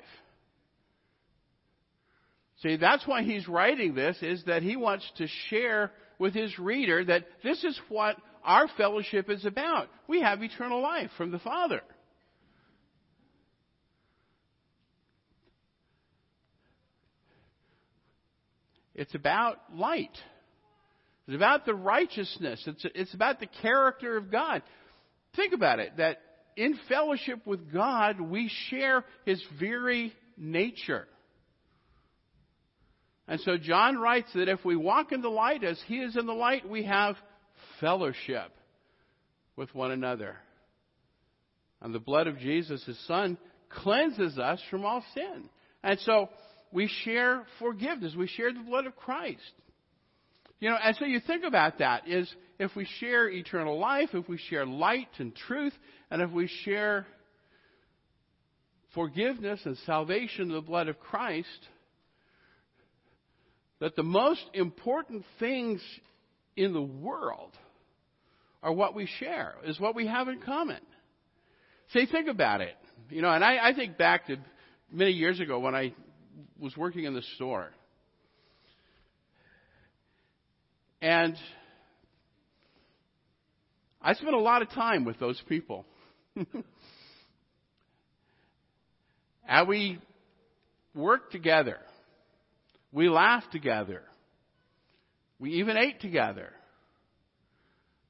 See, 2.63 2.77
that's 2.77 3.05
why 3.09 3.25
he's 3.25 3.49
writing 3.49 3.97
this, 3.97 4.17
is 4.23 4.45
that 4.45 4.63
he 4.63 4.77
wants 4.77 5.11
to 5.19 5.27
share 5.49 5.91
with 6.21 6.33
his 6.33 6.57
reader 6.61 7.05
that 7.07 7.25
this 7.43 7.65
is 7.65 7.79
what 7.89 8.17
our 8.45 8.69
fellowship 8.77 9.31
is 9.31 9.45
about. 9.45 9.89
We 10.07 10.21
have 10.21 10.43
eternal 10.43 10.81
life 10.81 11.11
from 11.17 11.31
the 11.31 11.39
Father. 11.39 11.81
It's 18.95 19.15
about 19.15 19.59
light. 19.75 20.17
It's 21.27 21.37
about 21.37 21.65
the 21.65 21.75
righteousness. 21.75 22.63
It's, 22.67 22.87
it's 22.95 23.15
about 23.15 23.41
the 23.41 23.49
character 23.63 24.17
of 24.17 24.31
God. 24.31 24.63
Think 25.35 25.53
about 25.53 25.81
it 25.81 25.97
that 25.97 26.21
in 26.57 26.79
fellowship 26.89 27.47
with 27.47 27.73
God, 27.73 28.21
we 28.21 28.51
share 28.69 29.05
his 29.25 29.43
very 29.59 30.13
nature. 30.37 31.09
And 33.27 33.41
so 33.41 33.57
John 33.57 33.97
writes 33.97 34.29
that 34.35 34.49
if 34.49 34.65
we 34.65 34.77
walk 34.77 35.11
in 35.13 35.23
the 35.23 35.31
light 35.31 35.65
as 35.65 35.81
he 35.87 35.97
is 35.97 36.17
in 36.17 36.27
the 36.27 36.33
light, 36.33 36.69
we 36.69 36.85
have 36.85 37.17
fellowship 37.85 38.51
with 39.57 39.75
one 39.75 39.91
another. 39.91 40.37
And 41.83 41.95
the 41.95 41.99
blood 41.99 42.27
of 42.27 42.39
Jesus, 42.39 42.83
His 42.85 42.99
Son, 43.07 43.37
cleanses 43.69 44.39
us 44.39 44.59
from 44.71 44.87
all 44.87 45.05
sin. 45.13 45.51
And 45.83 46.01
so 46.01 46.31
we 46.73 46.89
share 47.05 47.43
forgiveness. 47.59 48.15
We 48.17 48.27
share 48.27 48.55
the 48.55 48.61
blood 48.61 48.87
of 48.87 48.97
Christ. 48.97 49.43
You 50.61 50.71
know, 50.71 50.79
and 50.83 50.97
so 50.97 51.05
you 51.05 51.21
think 51.21 51.45
about 51.45 51.81
that 51.81 52.09
is 52.09 52.33
if 52.59 52.75
we 52.75 52.89
share 53.01 53.29
eternal 53.29 53.79
life, 53.79 54.09
if 54.15 54.31
we 54.31 54.39
share 54.39 54.65
light 54.65 55.11
and 55.19 55.37
truth, 55.37 55.75
and 56.11 56.23
if 56.23 56.31
we 56.31 56.49
share 56.65 57.07
forgiveness 58.95 59.61
and 59.67 59.77
salvation 59.85 60.49
in 60.49 60.55
the 60.55 60.63
blood 60.63 60.89
of 60.89 60.99
Christ, 61.01 61.49
that 63.81 63.95
the 63.95 64.03
most 64.03 64.43
important 64.55 65.27
things 65.39 65.83
in 66.57 66.73
the 66.73 66.81
world 66.81 67.51
are 68.65 68.73
what 68.73 68.95
we 68.97 69.07
share, 69.21 69.55
is 69.65 69.79
what 69.79 69.95
we 69.95 70.07
have 70.07 70.27
in 70.27 70.41
common. 70.41 70.81
See, 71.93 72.07
think 72.11 72.29
about 72.29 72.63
it. 72.63 72.75
You 73.11 73.21
know, 73.21 73.31
and 73.31 73.45
I, 73.45 73.69
I 73.69 73.75
think 73.75 73.99
back 73.99 74.27
to 74.29 74.39
many 74.91 75.11
years 75.13 75.39
ago 75.39 75.59
when 75.61 75.75
I 75.75 75.93
was 76.59 76.75
working 76.75 77.05
in 77.05 77.13
the 77.13 77.23
store. 77.37 77.71
And 81.03 81.37
I 84.01 84.15
spent 84.15 84.35
a 84.35 84.41
lot 84.41 84.63
of 84.63 84.71
time 84.71 85.05
with 85.05 85.21
those 85.21 85.39
people. 85.47 85.85
and 89.47 89.69
we 89.69 89.99
worked 90.95 91.33
together. 91.33 91.77
We 92.93 93.11
laughed 93.11 93.53
together. 93.53 94.01
We 95.39 95.57
even 95.57 95.77
ate 95.77 96.01
together. 96.01 96.51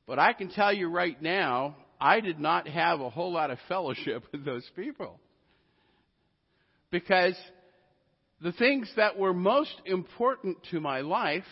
But 0.06 0.18
I 0.18 0.32
can 0.32 0.50
tell 0.50 0.72
you 0.72 0.88
right 0.88 1.20
now, 1.20 1.76
I 2.00 2.20
did 2.20 2.38
not 2.38 2.68
have 2.68 3.00
a 3.00 3.10
whole 3.10 3.32
lot 3.32 3.50
of 3.50 3.58
fellowship 3.68 4.24
with 4.32 4.44
those 4.44 4.68
people. 4.76 5.18
Because 6.90 7.36
the 8.40 8.52
things 8.52 8.90
that 8.96 9.18
were 9.18 9.32
most 9.32 9.74
important 9.86 10.58
to 10.70 10.80
my 10.80 11.00
life 11.00 11.44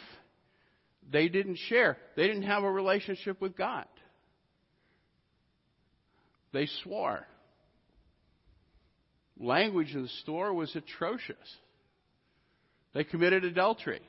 they 1.11 1.29
didn't 1.29 1.59
share. 1.69 1.97
They 2.17 2.27
didn't 2.27 2.45
have 2.45 2.63
a 2.63 2.71
relationship 2.71 3.41
with 3.41 3.57
God. 3.57 3.87
They 6.53 6.67
swore. 6.83 7.27
Language 9.39 9.95
in 9.95 10.03
the 10.03 10.09
store 10.23 10.53
was 10.53 10.75
atrocious. 10.77 11.37
They 12.95 13.05
committed 13.05 13.45
adultery. 13.45 14.01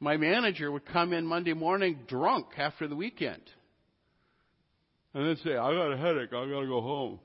My 0.00 0.16
manager 0.16 0.70
would 0.70 0.86
come 0.86 1.12
in 1.12 1.26
Monday 1.26 1.54
morning 1.54 2.00
drunk 2.06 2.46
after 2.56 2.86
the 2.86 2.94
weekend. 2.94 3.42
And 5.14 5.26
then 5.26 5.36
say, 5.44 5.56
I 5.56 5.72
got 5.72 5.92
a 5.92 5.96
headache, 5.96 6.28
I 6.28 6.48
gotta 6.48 6.66
go 6.66 6.80
home. 6.80 7.18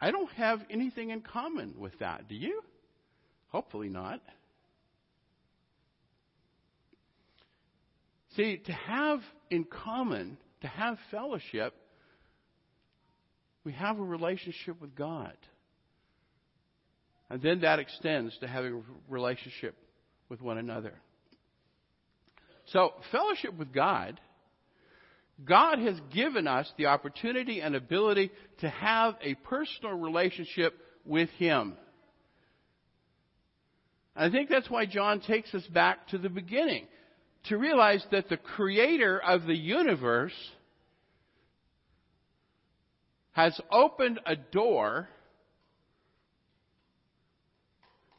I 0.00 0.10
don't 0.10 0.30
have 0.32 0.60
anything 0.70 1.10
in 1.10 1.20
common 1.20 1.74
with 1.78 1.98
that. 2.00 2.28
Do 2.28 2.34
you? 2.34 2.62
Hopefully 3.48 3.88
not. 3.88 4.20
See, 8.36 8.56
to 8.56 8.72
have 8.72 9.20
in 9.50 9.64
common, 9.64 10.38
to 10.62 10.66
have 10.66 10.96
fellowship, 11.10 11.74
we 13.64 13.72
have 13.72 13.98
a 13.98 14.02
relationship 14.02 14.80
with 14.80 14.96
God. 14.96 15.36
And 17.32 17.42
then 17.42 17.62
that 17.62 17.78
extends 17.78 18.36
to 18.38 18.46
having 18.46 18.74
a 18.74 19.12
relationship 19.12 19.74
with 20.28 20.40
one 20.40 20.58
another. 20.58 20.92
So, 22.66 22.92
fellowship 23.10 23.54
with 23.58 23.72
God 23.72 24.20
God 25.44 25.78
has 25.78 25.98
given 26.12 26.46
us 26.46 26.70
the 26.76 26.86
opportunity 26.86 27.60
and 27.60 27.74
ability 27.74 28.30
to 28.60 28.68
have 28.68 29.14
a 29.22 29.34
personal 29.34 29.94
relationship 29.94 30.74
with 31.04 31.30
Him. 31.30 31.74
I 34.14 34.30
think 34.30 34.50
that's 34.50 34.70
why 34.70 34.86
John 34.86 35.20
takes 35.20 35.54
us 35.54 35.66
back 35.68 36.08
to 36.08 36.18
the 36.18 36.28
beginning 36.28 36.86
to 37.44 37.56
realize 37.56 38.04
that 38.12 38.28
the 38.28 38.36
creator 38.36 39.18
of 39.18 39.46
the 39.46 39.56
universe 39.56 40.34
has 43.32 43.58
opened 43.70 44.20
a 44.26 44.36
door 44.36 45.08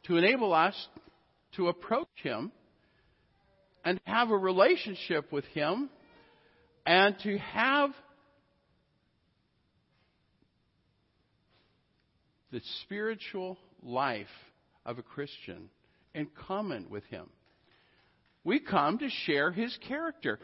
to 0.04 0.16
enable 0.16 0.52
us 0.52 0.74
to 1.56 1.68
approach 1.68 2.08
Him 2.22 2.52
and 3.84 4.00
have 4.04 4.30
a 4.30 4.36
relationship 4.36 5.32
with 5.32 5.44
Him 5.46 5.90
and 6.86 7.16
to 7.22 7.38
have 7.38 7.90
the 12.54 12.60
spiritual 12.82 13.58
life 13.82 14.26
of 14.86 14.98
a 14.98 15.02
Christian 15.02 15.68
in 16.14 16.28
common 16.46 16.86
with 16.88 17.04
him. 17.06 17.26
We 18.44 18.60
come 18.60 18.98
to 18.98 19.08
share 19.26 19.50
his 19.50 19.76
character. 19.88 20.38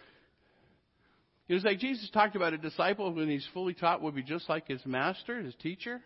It's 1.49 1.65
like 1.65 1.79
Jesus 1.79 2.11
talked 2.11 2.35
about 2.35 2.53
a 2.53 2.59
disciple 2.59 3.13
when 3.13 3.29
he's 3.29 3.47
fully 3.55 3.75
taught 3.75 4.03
will 4.03 4.11
be 4.11 4.25
just 4.25 4.49
like 4.49 4.67
his 4.67 4.85
master, 4.85 5.41
his 5.41 5.55
teacher. 5.63 6.01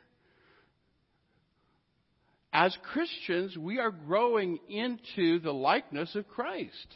As 2.55 2.77
Christians, 2.93 3.59
we 3.59 3.81
are 3.81 3.91
growing 3.91 4.61
into 4.69 5.41
the 5.41 5.53
likeness 5.53 6.15
of 6.15 6.29
Christ. 6.29 6.87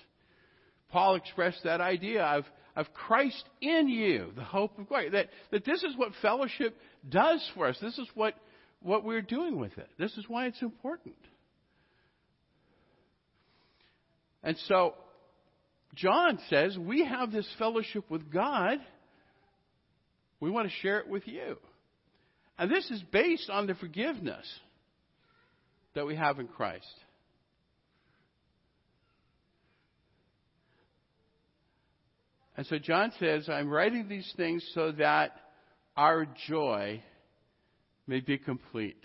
Paul 0.91 1.17
expressed 1.17 1.65
that 1.65 1.81
idea 1.81 2.25
of 2.25 2.45
of 2.79 2.95
Christ 2.95 3.43
in 3.61 3.89
you, 3.89 4.31
the 4.37 4.45
hope 4.45 4.79
of 4.79 4.89
glory. 4.89 5.11
That, 5.11 5.31
that 5.51 5.65
this 5.65 5.83
is 5.83 5.97
what 5.97 6.13
fellowship 6.23 6.77
does 7.09 7.45
for 7.57 7.67
us. 7.67 7.77
This 7.83 7.99
is 7.99 8.07
what, 8.15 8.35
what 8.81 9.03
we're 9.03 9.21
doing 9.21 9.59
with 9.59 9.77
it. 9.79 9.89
This 9.99 10.17
is 10.17 10.25
why 10.29 10.47
it's 10.47 10.63
important. 10.63 11.17
And 14.45 14.57
so, 14.69 14.95
John 15.97 16.39
says, 16.49 16.79
we 16.79 17.05
have 17.05 17.33
this 17.33 17.49
fellowship 17.59 18.09
with 18.09 18.33
God. 18.33 18.79
We 20.39 20.49
want 20.49 20.69
to 20.69 20.75
share 20.81 21.01
it 21.01 21.09
with 21.09 21.27
you. 21.27 21.57
And 22.61 22.71
this 22.71 22.89
is 22.93 23.03
based 23.11 23.51
on 23.51 23.67
the 23.67 23.75
forgiveness 23.75 24.47
that 25.99 26.07
we 26.07 26.15
have 26.15 26.39
in 26.39 26.47
Christ. 26.47 26.87
And 32.57 32.65
so 32.67 32.79
John 32.79 33.11
says, 33.19 33.49
I'm 33.49 33.69
writing 33.69 34.09
these 34.09 34.33
things 34.37 34.65
so 34.75 34.93
that 34.93 35.33
our 35.97 36.25
joy 36.47 37.03
may 38.07 38.21
be 38.21 38.39
complete. 38.39 39.03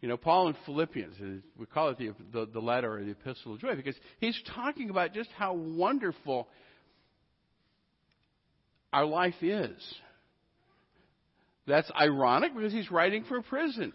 You 0.00 0.08
know, 0.08 0.16
Paul 0.16 0.48
in 0.48 0.56
Philippians, 0.66 1.14
we 1.56 1.66
call 1.66 1.90
it 1.90 1.98
the, 1.98 2.14
the, 2.32 2.46
the, 2.46 2.60
letter 2.60 2.92
or 2.92 3.04
the 3.04 3.12
epistle 3.12 3.54
of 3.54 3.60
joy, 3.60 3.76
because 3.76 3.94
he's 4.18 4.40
talking 4.56 4.90
about 4.90 5.14
just 5.14 5.30
how 5.38 5.54
wonderful 5.54 6.48
our 8.92 9.04
life 9.04 9.40
is. 9.40 9.94
That's 11.68 11.88
ironic 11.96 12.56
because 12.56 12.72
he's 12.72 12.90
writing 12.90 13.22
from 13.22 13.44
prison. 13.44 13.92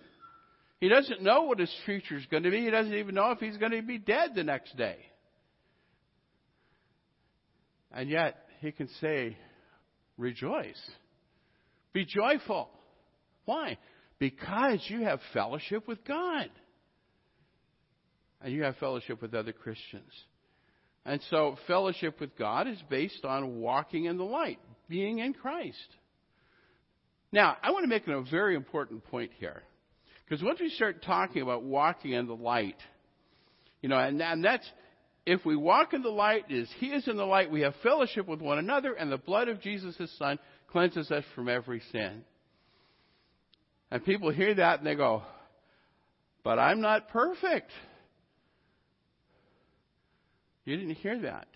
He 0.79 0.89
doesn't 0.89 1.23
know 1.23 1.43
what 1.43 1.59
his 1.59 1.73
future 1.85 2.17
is 2.17 2.25
going 2.27 2.43
to 2.43 2.51
be. 2.51 2.61
He 2.61 2.69
doesn't 2.69 2.93
even 2.93 3.15
know 3.15 3.31
if 3.31 3.39
he's 3.39 3.57
going 3.57 3.71
to 3.71 3.81
be 3.81 3.97
dead 3.97 4.35
the 4.35 4.43
next 4.43 4.77
day. 4.77 4.97
And 7.91 8.09
yet, 8.09 8.35
he 8.59 8.71
can 8.71 8.87
say, 9.01 9.37
rejoice. 10.17 10.79
Be 11.93 12.05
joyful. 12.05 12.69
Why? 13.45 13.77
Because 14.19 14.83
you 14.87 15.03
have 15.03 15.19
fellowship 15.33 15.87
with 15.87 16.03
God. 16.05 16.49
And 18.41 18.53
you 18.53 18.63
have 18.63 18.75
fellowship 18.77 19.21
with 19.21 19.33
other 19.33 19.53
Christians. 19.53 20.11
And 21.05 21.21
so, 21.31 21.57
fellowship 21.65 22.19
with 22.19 22.37
God 22.37 22.67
is 22.67 22.77
based 22.89 23.25
on 23.25 23.61
walking 23.61 24.05
in 24.05 24.17
the 24.17 24.25
light, 24.25 24.59
being 24.89 25.19
in 25.19 25.33
Christ. 25.33 25.77
Now, 27.31 27.57
I 27.63 27.71
want 27.71 27.83
to 27.83 27.87
make 27.87 28.07
a 28.07 28.21
very 28.29 28.55
important 28.55 29.03
point 29.05 29.31
here. 29.39 29.63
Because 30.27 30.43
once 30.43 30.59
we 30.59 30.69
start 30.69 31.03
talking 31.03 31.41
about 31.41 31.63
walking 31.63 32.11
in 32.11 32.27
the 32.27 32.35
light, 32.35 32.77
you 33.81 33.89
know, 33.89 33.97
and, 33.97 34.21
and 34.21 34.43
that's, 34.43 34.69
if 35.25 35.45
we 35.45 35.55
walk 35.55 35.93
in 35.93 36.01
the 36.01 36.09
light 36.09 36.51
as 36.51 36.67
He 36.79 36.87
is 36.87 37.07
in 37.07 37.15
the 37.15 37.25
light, 37.25 37.49
we 37.49 37.61
have 37.61 37.75
fellowship 37.81 38.27
with 38.27 38.41
one 38.41 38.57
another, 38.57 38.93
and 38.93 39.11
the 39.11 39.17
blood 39.17 39.47
of 39.47 39.61
Jesus, 39.61 39.95
His 39.95 40.11
Son, 40.17 40.37
cleanses 40.67 41.11
us 41.11 41.23
from 41.33 41.47
every 41.47 41.81
sin. 41.91 42.23
And 43.89 44.03
people 44.03 44.31
hear 44.31 44.53
that 44.55 44.79
and 44.79 44.87
they 44.87 44.95
go, 44.95 45.23
but 46.43 46.59
I'm 46.59 46.81
not 46.81 47.09
perfect. 47.09 47.71
You 50.65 50.75
didn't 50.75 50.95
hear 50.95 51.21
that. 51.21 51.47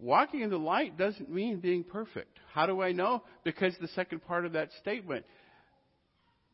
Walking 0.00 0.40
in 0.40 0.50
the 0.50 0.58
light 0.58 0.96
doesn't 0.96 1.30
mean 1.30 1.60
being 1.60 1.84
perfect. 1.84 2.38
How 2.54 2.66
do 2.66 2.80
I 2.80 2.92
know? 2.92 3.22
Because 3.44 3.76
the 3.80 3.88
second 3.88 4.24
part 4.24 4.46
of 4.46 4.52
that 4.52 4.70
statement 4.80 5.26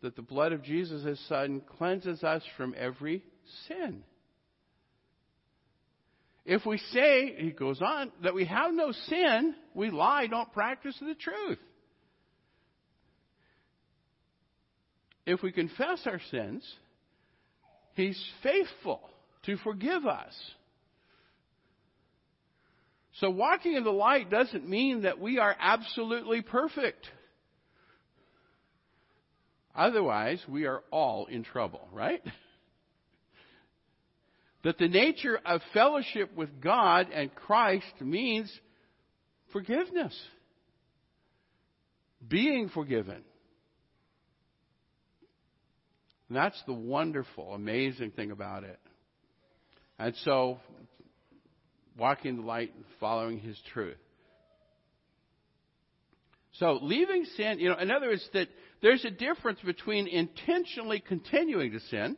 that 0.03 0.17
the 0.17 0.23
blood 0.23 0.53
of 0.53 0.63
Jesus, 0.63 1.05
his 1.05 1.21
son, 1.29 1.63
cleanses 1.79 2.23
us 2.23 2.43
from 2.57 2.75
every 2.77 3.23
sin. 3.67 4.03
If 6.45 6.67
we 6.67 6.79
say, 6.79 7.35
he 7.39 7.51
goes 7.51 7.81
on, 7.81 8.13
that 8.23 8.35
we 8.35 8.45
have 8.45 8.73
no 8.73 8.93
sin, 8.93 9.55
we 9.75 9.91
lie, 9.91 10.27
don't 10.27 10.53
practice 10.53 10.97
the 11.01 11.15
truth. 11.15 11.59
If 15.25 15.43
we 15.43 15.51
confess 15.51 16.07
our 16.07 16.21
sins, 16.31 16.65
he's 17.95 18.23
faithful 18.43 19.01
to 19.47 19.57
forgive 19.59 20.07
us. 20.07 20.35
So 23.21 23.31
walking 23.31 23.75
in 23.75 23.85
the 23.85 23.91
light 23.91 24.31
doesn't 24.31 24.69
mean 24.69 25.03
that 25.03 25.19
we 25.19 25.39
are 25.39 25.57
absolutely 25.59 26.43
perfect. 26.43 27.07
Otherwise, 29.75 30.43
we 30.49 30.67
are 30.67 30.83
all 30.91 31.27
in 31.27 31.43
trouble, 31.43 31.89
right? 31.93 32.23
that 34.65 34.79
the 34.79 34.89
nature 34.89 35.39
of 35.47 35.63
fellowship 35.73 36.37
with 36.37 36.61
God 36.61 37.09
and 37.13 37.35
Christ 37.35 37.87
means 38.01 38.53
forgiveness, 39.53 40.15
being 42.27 42.69
forgiven. 42.69 43.23
And 46.29 46.37
that's 46.37 46.61
the 46.67 46.75
wonderful, 46.75 47.55
amazing 47.55 48.11
thing 48.11 48.31
about 48.31 48.65
it. 48.65 48.79
And 49.99 50.15
so, 50.25 50.59
walking 51.99 52.31
in 52.31 52.37
the 52.41 52.47
light 52.47 52.73
and 52.75 52.85
following 53.01 53.39
His 53.39 53.59
truth. 53.73 53.97
So, 56.59 56.79
leaving 56.81 57.25
sin, 57.37 57.59
you 57.59 57.69
know, 57.69 57.77
in 57.77 57.91
other 57.91 58.09
words, 58.09 58.27
that 58.33 58.49
there's 58.81 59.05
a 59.05 59.11
difference 59.11 59.59
between 59.65 60.07
intentionally 60.07 61.01
continuing 61.01 61.73
to 61.73 61.81
sin. 61.81 62.17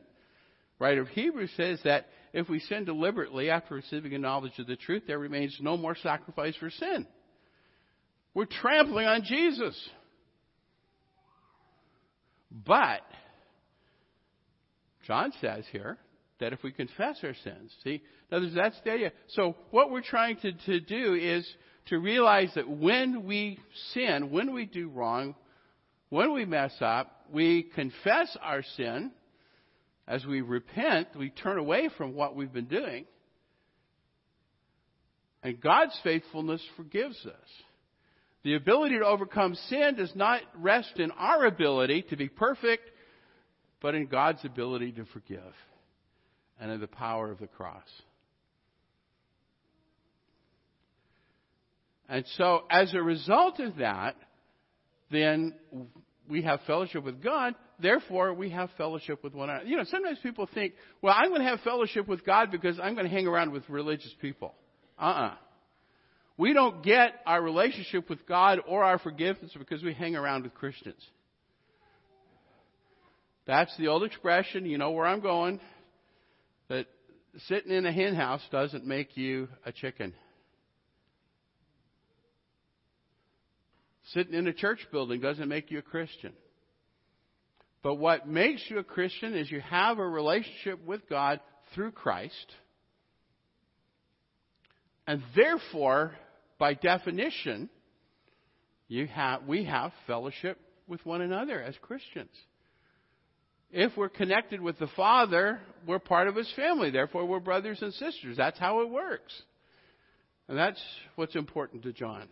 Writer 0.79 1.03
of 1.03 1.09
Hebrews 1.09 1.51
says 1.57 1.81
that 1.85 2.07
if 2.33 2.49
we 2.49 2.61
sin 2.61 2.85
deliberately 2.85 3.51
after 3.51 3.75
receiving 3.75 4.15
a 4.15 4.19
knowledge 4.19 4.59
of 4.59 4.67
the 4.67 4.77
truth, 4.77 5.05
there 5.07 5.19
remains 5.19 5.57
no 5.61 5.77
more 5.77 5.97
sacrifice 5.97 6.55
for 6.57 6.71
sin. 6.71 7.07
We're 8.35 8.47
trampling 8.47 9.07
on 9.07 9.25
Jesus. 9.25 9.77
But, 12.65 13.01
John 15.07 15.33
says 15.41 15.65
here 15.73 15.99
that 16.41 16.53
if 16.53 16.63
we 16.63 16.73
confess 16.73 17.19
our 17.23 17.35
sins, 17.43 17.75
see, 17.83 18.03
in 18.31 18.37
other 18.37 18.47
words, 18.47 18.55
that's 18.55 18.81
the 18.85 18.93
idea. 18.93 19.13
So 19.29 19.57
what 19.71 19.91
we're 19.91 20.03
trying 20.03 20.37
to, 20.39 20.53
to 20.53 20.81
do 20.81 21.15
is 21.15 21.49
to 21.87 21.99
realize 21.99 22.53
that 22.55 22.69
when 22.69 23.25
we 23.25 23.59
sin, 23.93 24.31
when 24.31 24.53
we 24.53 24.67
do 24.67 24.89
wrong, 24.89 25.35
when 26.11 26.33
we 26.33 26.45
mess 26.45 26.75
up, 26.81 27.25
we 27.33 27.65
confess 27.75 28.37
our 28.43 28.63
sin, 28.77 29.11
as 30.07 30.25
we 30.25 30.41
repent, 30.41 31.09
we 31.17 31.31
turn 31.31 31.59
away 31.59 31.91
from 31.97 32.15
what 32.15 32.35
we've 32.35 32.53
been 32.53 32.67
doing. 32.67 33.05
And 35.43 35.61
God's 35.61 35.99
faithfulness 36.03 36.63
forgives 36.77 37.19
us. 37.27 37.49
The 38.43 38.55
ability 38.55 38.99
to 38.99 39.05
overcome 39.05 39.55
sin 39.69 39.97
does 39.97 40.13
not 40.15 40.41
rest 40.57 40.99
in 40.99 41.11
our 41.11 41.45
ability 41.45 42.07
to 42.11 42.17
be 42.17 42.29
perfect, 42.29 42.91
but 43.81 43.95
in 43.95 44.07
God's 44.07 44.45
ability 44.45 44.93
to 44.93 45.05
forgive 45.07 45.43
and 46.61 46.71
of 46.71 46.81
the 46.81 46.87
power 46.87 47.31
of 47.31 47.39
the 47.39 47.47
cross. 47.47 47.87
And 52.09 52.25
so, 52.37 52.65
as 52.71 52.95
a 52.95 53.03
result 53.03 53.61
of 53.61 53.77
that, 53.77 54.17
then 55.11 55.55
we 56.29 56.43
have 56.43 56.61
fellowship 56.67 57.05
with 57.05 57.23
God, 57.23 57.55
therefore 57.81 58.33
we 58.35 58.51
have 58.51 58.71
fellowship 58.77 59.23
with 59.23 59.35
one 59.35 59.51
another. 59.51 59.67
You 59.67 59.77
know, 59.77 59.85
sometimes 59.85 60.19
people 60.23 60.49
think, 60.53 60.75
well, 61.03 61.15
I'm 61.17 61.29
going 61.29 61.43
to 61.43 61.49
have 61.49 61.61
fellowship 61.61 62.09
with 62.09 62.25
God 62.25 62.51
because 62.51 62.79
I'm 62.81 62.95
going 62.95 63.07
to 63.07 63.13
hang 63.13 63.27
around 63.27 63.53
with 63.53 63.69
religious 63.69 64.15
people. 64.21 64.55
Uh 64.99 65.05
uh-uh. 65.05 65.27
uh 65.27 65.35
We 66.37 66.55
don't 66.55 66.83
get 66.83 67.21
our 67.27 67.43
relationship 67.43 68.09
with 68.09 68.27
God 68.27 68.61
or 68.67 68.85
our 68.85 68.99
forgiveness 68.99 69.53
because 69.59 69.83
we 69.83 69.93
hang 69.93 70.17
around 70.17 70.45
with 70.45 70.55
Christians. 70.55 71.03
That's 73.47 73.75
the 73.79 73.89
old 73.89 74.05
expression, 74.05 74.67
you 74.67 74.77
know 74.77 74.91
where 74.91 75.07
I'm 75.07 75.21
going, 75.21 75.59
that 76.69 76.87
sitting 77.47 77.73
in 77.73 77.87
a 77.87 77.93
hen 77.93 78.15
house 78.15 78.43
doesn't 78.51 78.87
make 78.87 79.17
you 79.17 79.49
a 79.65 79.73
chicken. 79.73 80.15
Sitting 84.13 84.35
in 84.35 84.47
a 84.47 84.53
church 84.53 84.87
building 84.91 85.21
doesn't 85.21 85.49
make 85.49 85.71
you 85.71 85.79
a 85.79 85.83
Christian. 85.83 86.33
But 87.83 87.97
what 87.97 88.27
makes 88.27 88.63
you 88.69 88.79
a 88.79 88.85
Christian 88.85 89.35
is 89.35 89.51
you 89.51 89.61
have 89.61 89.99
a 89.99 90.07
relationship 90.07 90.85
with 90.85 91.09
God 91.09 91.41
through 91.75 91.93
Christ. 91.93 92.35
And 95.07 95.23
therefore, 95.37 96.13
by 96.59 96.75
definition, 96.75 97.71
you 98.89 99.07
have, 99.07 99.45
we 99.47 99.65
have 99.65 99.93
fellowship 100.07 100.59
with 100.87 101.05
one 101.05 101.21
another 101.21 101.63
as 101.63 101.75
Christians. 101.81 102.31
If 103.71 103.97
we're 103.97 104.09
connected 104.09 104.61
with 104.61 104.79
the 104.79 104.89
Father, 104.97 105.61
we're 105.87 105.99
part 105.99 106.29
of 106.29 106.37
His 106.37 106.51
family. 106.57 106.91
Therefore, 106.91 107.27
we're 107.27 107.41
brothers 107.41 107.83
and 107.83 107.93
sisters. 107.95 108.37
That's 108.37 108.59
how 108.59 108.81
it 108.81 108.91
works. 108.91 109.33
And 110.49 110.57
that's 110.57 110.83
what's 111.17 111.37
important 111.37 111.83
to 111.83 111.93
John. 111.93 112.29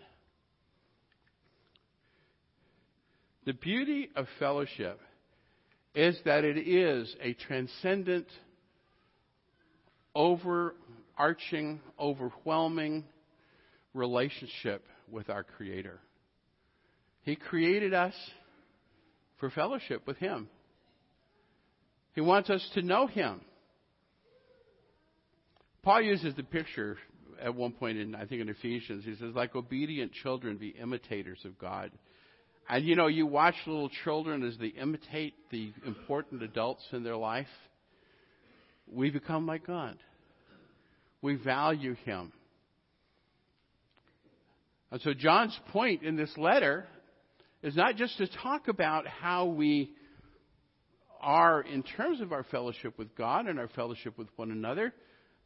The 3.45 3.53
beauty 3.53 4.09
of 4.17 4.27
fellowship 4.39 4.99
is 5.95 6.19
that 6.25 6.45
it 6.45 6.59
is 6.59 7.15
a 7.23 7.35
transcendent, 7.35 8.27
overarching, 10.15 11.81
overwhelming 12.01 13.05
relationship 13.95 14.85
with 15.11 15.31
our 15.31 15.45
Creator. 15.45 16.01
He 17.23 17.37
created 17.37 17.95
us 17.95 18.15
for 19.39 19.51
fellowship 19.51 20.07
with 20.07 20.17
Him. 20.17 20.49
He 22.17 22.23
wants 22.23 22.49
us 22.49 22.67
to 22.75 22.83
know 22.83 23.07
Him. 23.07 23.43
Paul 25.83 26.01
uses 26.01 26.35
the 26.35 26.43
picture 26.43 26.97
at 27.41 27.55
one 27.55 27.73
point 27.73 27.99
in, 27.99 28.15
I 28.15 28.25
think 28.25 28.41
in 28.41 28.49
Ephesians. 28.49 29.05
He 29.05 29.15
says, 29.17 29.35
like 29.35 29.55
obedient 29.55 30.13
children, 30.13 30.57
be 30.57 30.71
imitators 30.71 31.39
of 31.45 31.59
God. 31.59 31.93
And 32.69 32.85
you 32.87 32.97
know, 32.97 33.07
you 33.07 33.27
watch 33.27 33.55
little 33.67 33.91
children 34.03 34.43
as 34.43 34.57
they 34.59 34.69
imitate 34.69 35.35
the 35.51 35.73
important 35.85 36.43
adults 36.43 36.83
in 36.93 37.05
their 37.05 37.17
life. 37.17 37.47
We 38.91 39.11
become 39.11 39.47
like 39.47 39.67
God. 39.67 39.99
We 41.21 41.37
value 41.37 41.97
Him. 42.07 42.33
And 44.91 45.03
so 45.03 45.13
John's 45.13 45.59
point 45.71 46.03
in 46.03 46.17
this 46.17 46.33
letter 46.39 46.87
is 47.63 47.77
not 47.77 47.97
just 47.97 48.17
to 48.17 48.27
talk 48.27 48.69
about 48.69 49.07
how 49.07 49.45
we 49.45 49.91
are 51.21 51.61
in 51.63 51.83
terms 51.83 52.21
of 52.21 52.33
our 52.33 52.45
fellowship 52.45 52.99
with 52.99 53.15
God 53.17 53.47
and 53.47 53.59
our 53.59 53.69
fellowship 53.69 54.19
with 54.19 54.29
one 54.37 54.51
another, 54.51 54.93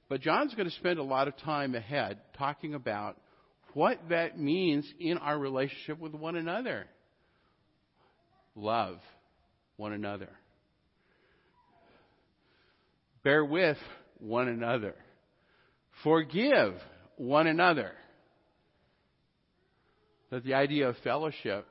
but 0.09 0.21
John's 0.21 0.55
going 0.55 0.69
to 0.69 0.75
spend 0.77 0.99
a 0.99 1.05
lot 1.05 1.29
of 1.29 1.37
time 1.39 1.75
ahead 1.75 2.19
talking 2.37 2.75
about 2.75 3.17
what 3.75 3.99
that 4.09 4.39
means 4.39 4.91
in 4.99 5.19
our 5.19 5.39
relationship 5.39 5.99
with 5.99 6.15
one 6.15 6.37
another 6.37 6.87
love 8.55 8.99
one 9.77 9.93
another. 9.93 10.29
Bear 13.23 13.45
with 13.45 13.79
one 14.19 14.49
another. 14.49 14.95
Forgive 16.05 16.75
one 17.17 17.47
another. 17.47 17.93
That 20.31 20.45
the 20.45 20.55
idea 20.55 20.89
of 20.89 20.97
fellowship 20.99 21.67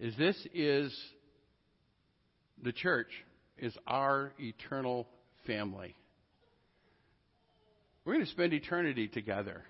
is 0.00 0.16
this 0.16 0.36
is 0.54 0.96
the 2.62 2.72
church 2.72 3.10
is 3.58 3.76
our 3.86 4.32
eternal 4.40 5.06
family. 5.46 5.94
We're 8.04 8.14
going 8.14 8.24
to 8.24 8.30
spend 8.30 8.54
eternity 8.54 9.08
together. 9.08 9.62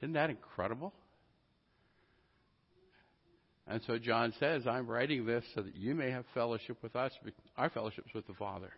Isn't 0.00 0.12
that 0.12 0.30
incredible? 0.30 0.92
And 3.66 3.82
so 3.86 3.98
John 3.98 4.32
says, 4.38 4.66
I'm 4.66 4.86
writing 4.86 5.26
this 5.26 5.44
so 5.54 5.62
that 5.62 5.74
you 5.74 5.94
may 5.94 6.10
have 6.10 6.24
fellowship 6.34 6.78
with 6.82 6.94
us. 6.94 7.12
Our 7.56 7.70
fellowship's 7.70 8.14
with 8.14 8.26
the 8.26 8.34
Father. 8.34 8.72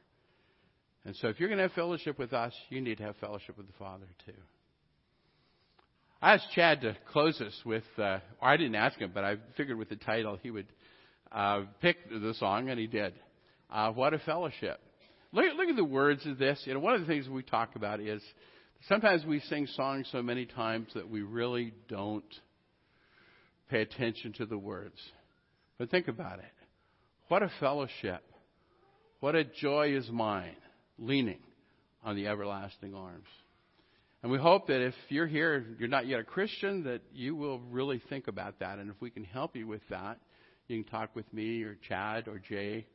And 1.04 1.14
so 1.16 1.28
if 1.28 1.38
you're 1.38 1.48
going 1.48 1.58
to 1.58 1.64
have 1.64 1.72
fellowship 1.72 2.18
with 2.18 2.32
us, 2.32 2.52
you 2.68 2.80
need 2.80 2.98
to 2.98 3.04
have 3.04 3.16
fellowship 3.16 3.56
with 3.56 3.66
the 3.66 3.78
Father 3.78 4.06
too. 4.24 4.32
I 6.22 6.34
asked 6.34 6.50
Chad 6.54 6.82
to 6.82 6.94
close 7.12 7.40
us 7.40 7.58
with, 7.64 7.84
uh, 7.96 8.18
I 8.42 8.58
didn't 8.58 8.74
ask 8.74 8.98
him, 8.98 9.10
but 9.14 9.24
I 9.24 9.36
figured 9.56 9.78
with 9.78 9.88
the 9.88 9.96
title 9.96 10.38
he 10.42 10.50
would 10.50 10.66
uh, 11.32 11.62
pick 11.80 11.96
the 12.10 12.34
song, 12.38 12.68
and 12.68 12.78
he 12.78 12.86
did. 12.86 13.14
Uh, 13.70 13.90
what 13.92 14.12
a 14.12 14.18
fellowship. 14.18 14.80
Look, 15.32 15.46
look 15.56 15.68
at 15.70 15.76
the 15.76 15.84
words 15.84 16.26
of 16.26 16.36
this. 16.36 16.62
You 16.66 16.74
know, 16.74 16.80
one 16.80 16.94
of 16.94 17.00
the 17.00 17.06
things 17.06 17.26
we 17.26 17.42
talk 17.42 17.74
about 17.74 18.00
is 18.00 18.22
sometimes 18.86 19.24
we 19.24 19.40
sing 19.40 19.66
songs 19.68 20.08
so 20.12 20.22
many 20.22 20.44
times 20.44 20.88
that 20.94 21.08
we 21.08 21.22
really 21.22 21.72
don't 21.88 22.22
pay 23.70 23.80
attention 23.80 24.34
to 24.34 24.44
the 24.44 24.58
words. 24.58 25.00
But 25.78 25.90
think 25.90 26.08
about 26.08 26.40
it. 26.40 26.52
What 27.28 27.42
a 27.42 27.50
fellowship. 27.60 28.22
What 29.20 29.36
a 29.36 29.44
joy 29.44 29.94
is 29.96 30.10
mine, 30.10 30.56
leaning 30.98 31.40
on 32.04 32.16
the 32.16 32.26
everlasting 32.26 32.94
arms. 32.94 33.28
And 34.22 34.30
we 34.30 34.38
hope 34.38 34.66
that 34.66 34.84
if 34.84 34.94
you're 35.08 35.26
here, 35.26 35.64
you're 35.78 35.88
not 35.88 36.06
yet 36.06 36.20
a 36.20 36.24
Christian, 36.24 36.84
that 36.84 37.00
you 37.12 37.34
will 37.34 37.60
really 37.60 38.02
think 38.10 38.28
about 38.28 38.58
that. 38.58 38.78
And 38.78 38.90
if 38.90 38.96
we 39.00 39.10
can 39.10 39.24
help 39.24 39.56
you 39.56 39.66
with 39.66 39.80
that, 39.88 40.18
you 40.68 40.82
can 40.82 40.90
talk 40.90 41.16
with 41.16 41.32
me 41.32 41.62
or 41.62 41.78
Chad 41.88 42.28
or 42.28 42.38
Jay 42.38 42.86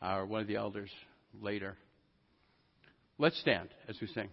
uh, 0.00 0.16
or 0.16 0.26
one 0.26 0.40
of 0.40 0.46
the 0.46 0.56
elders 0.56 0.90
later. 1.40 1.76
Let's 3.18 3.38
stand 3.40 3.68
as 3.88 3.96
we 4.00 4.06
sing. 4.08 4.28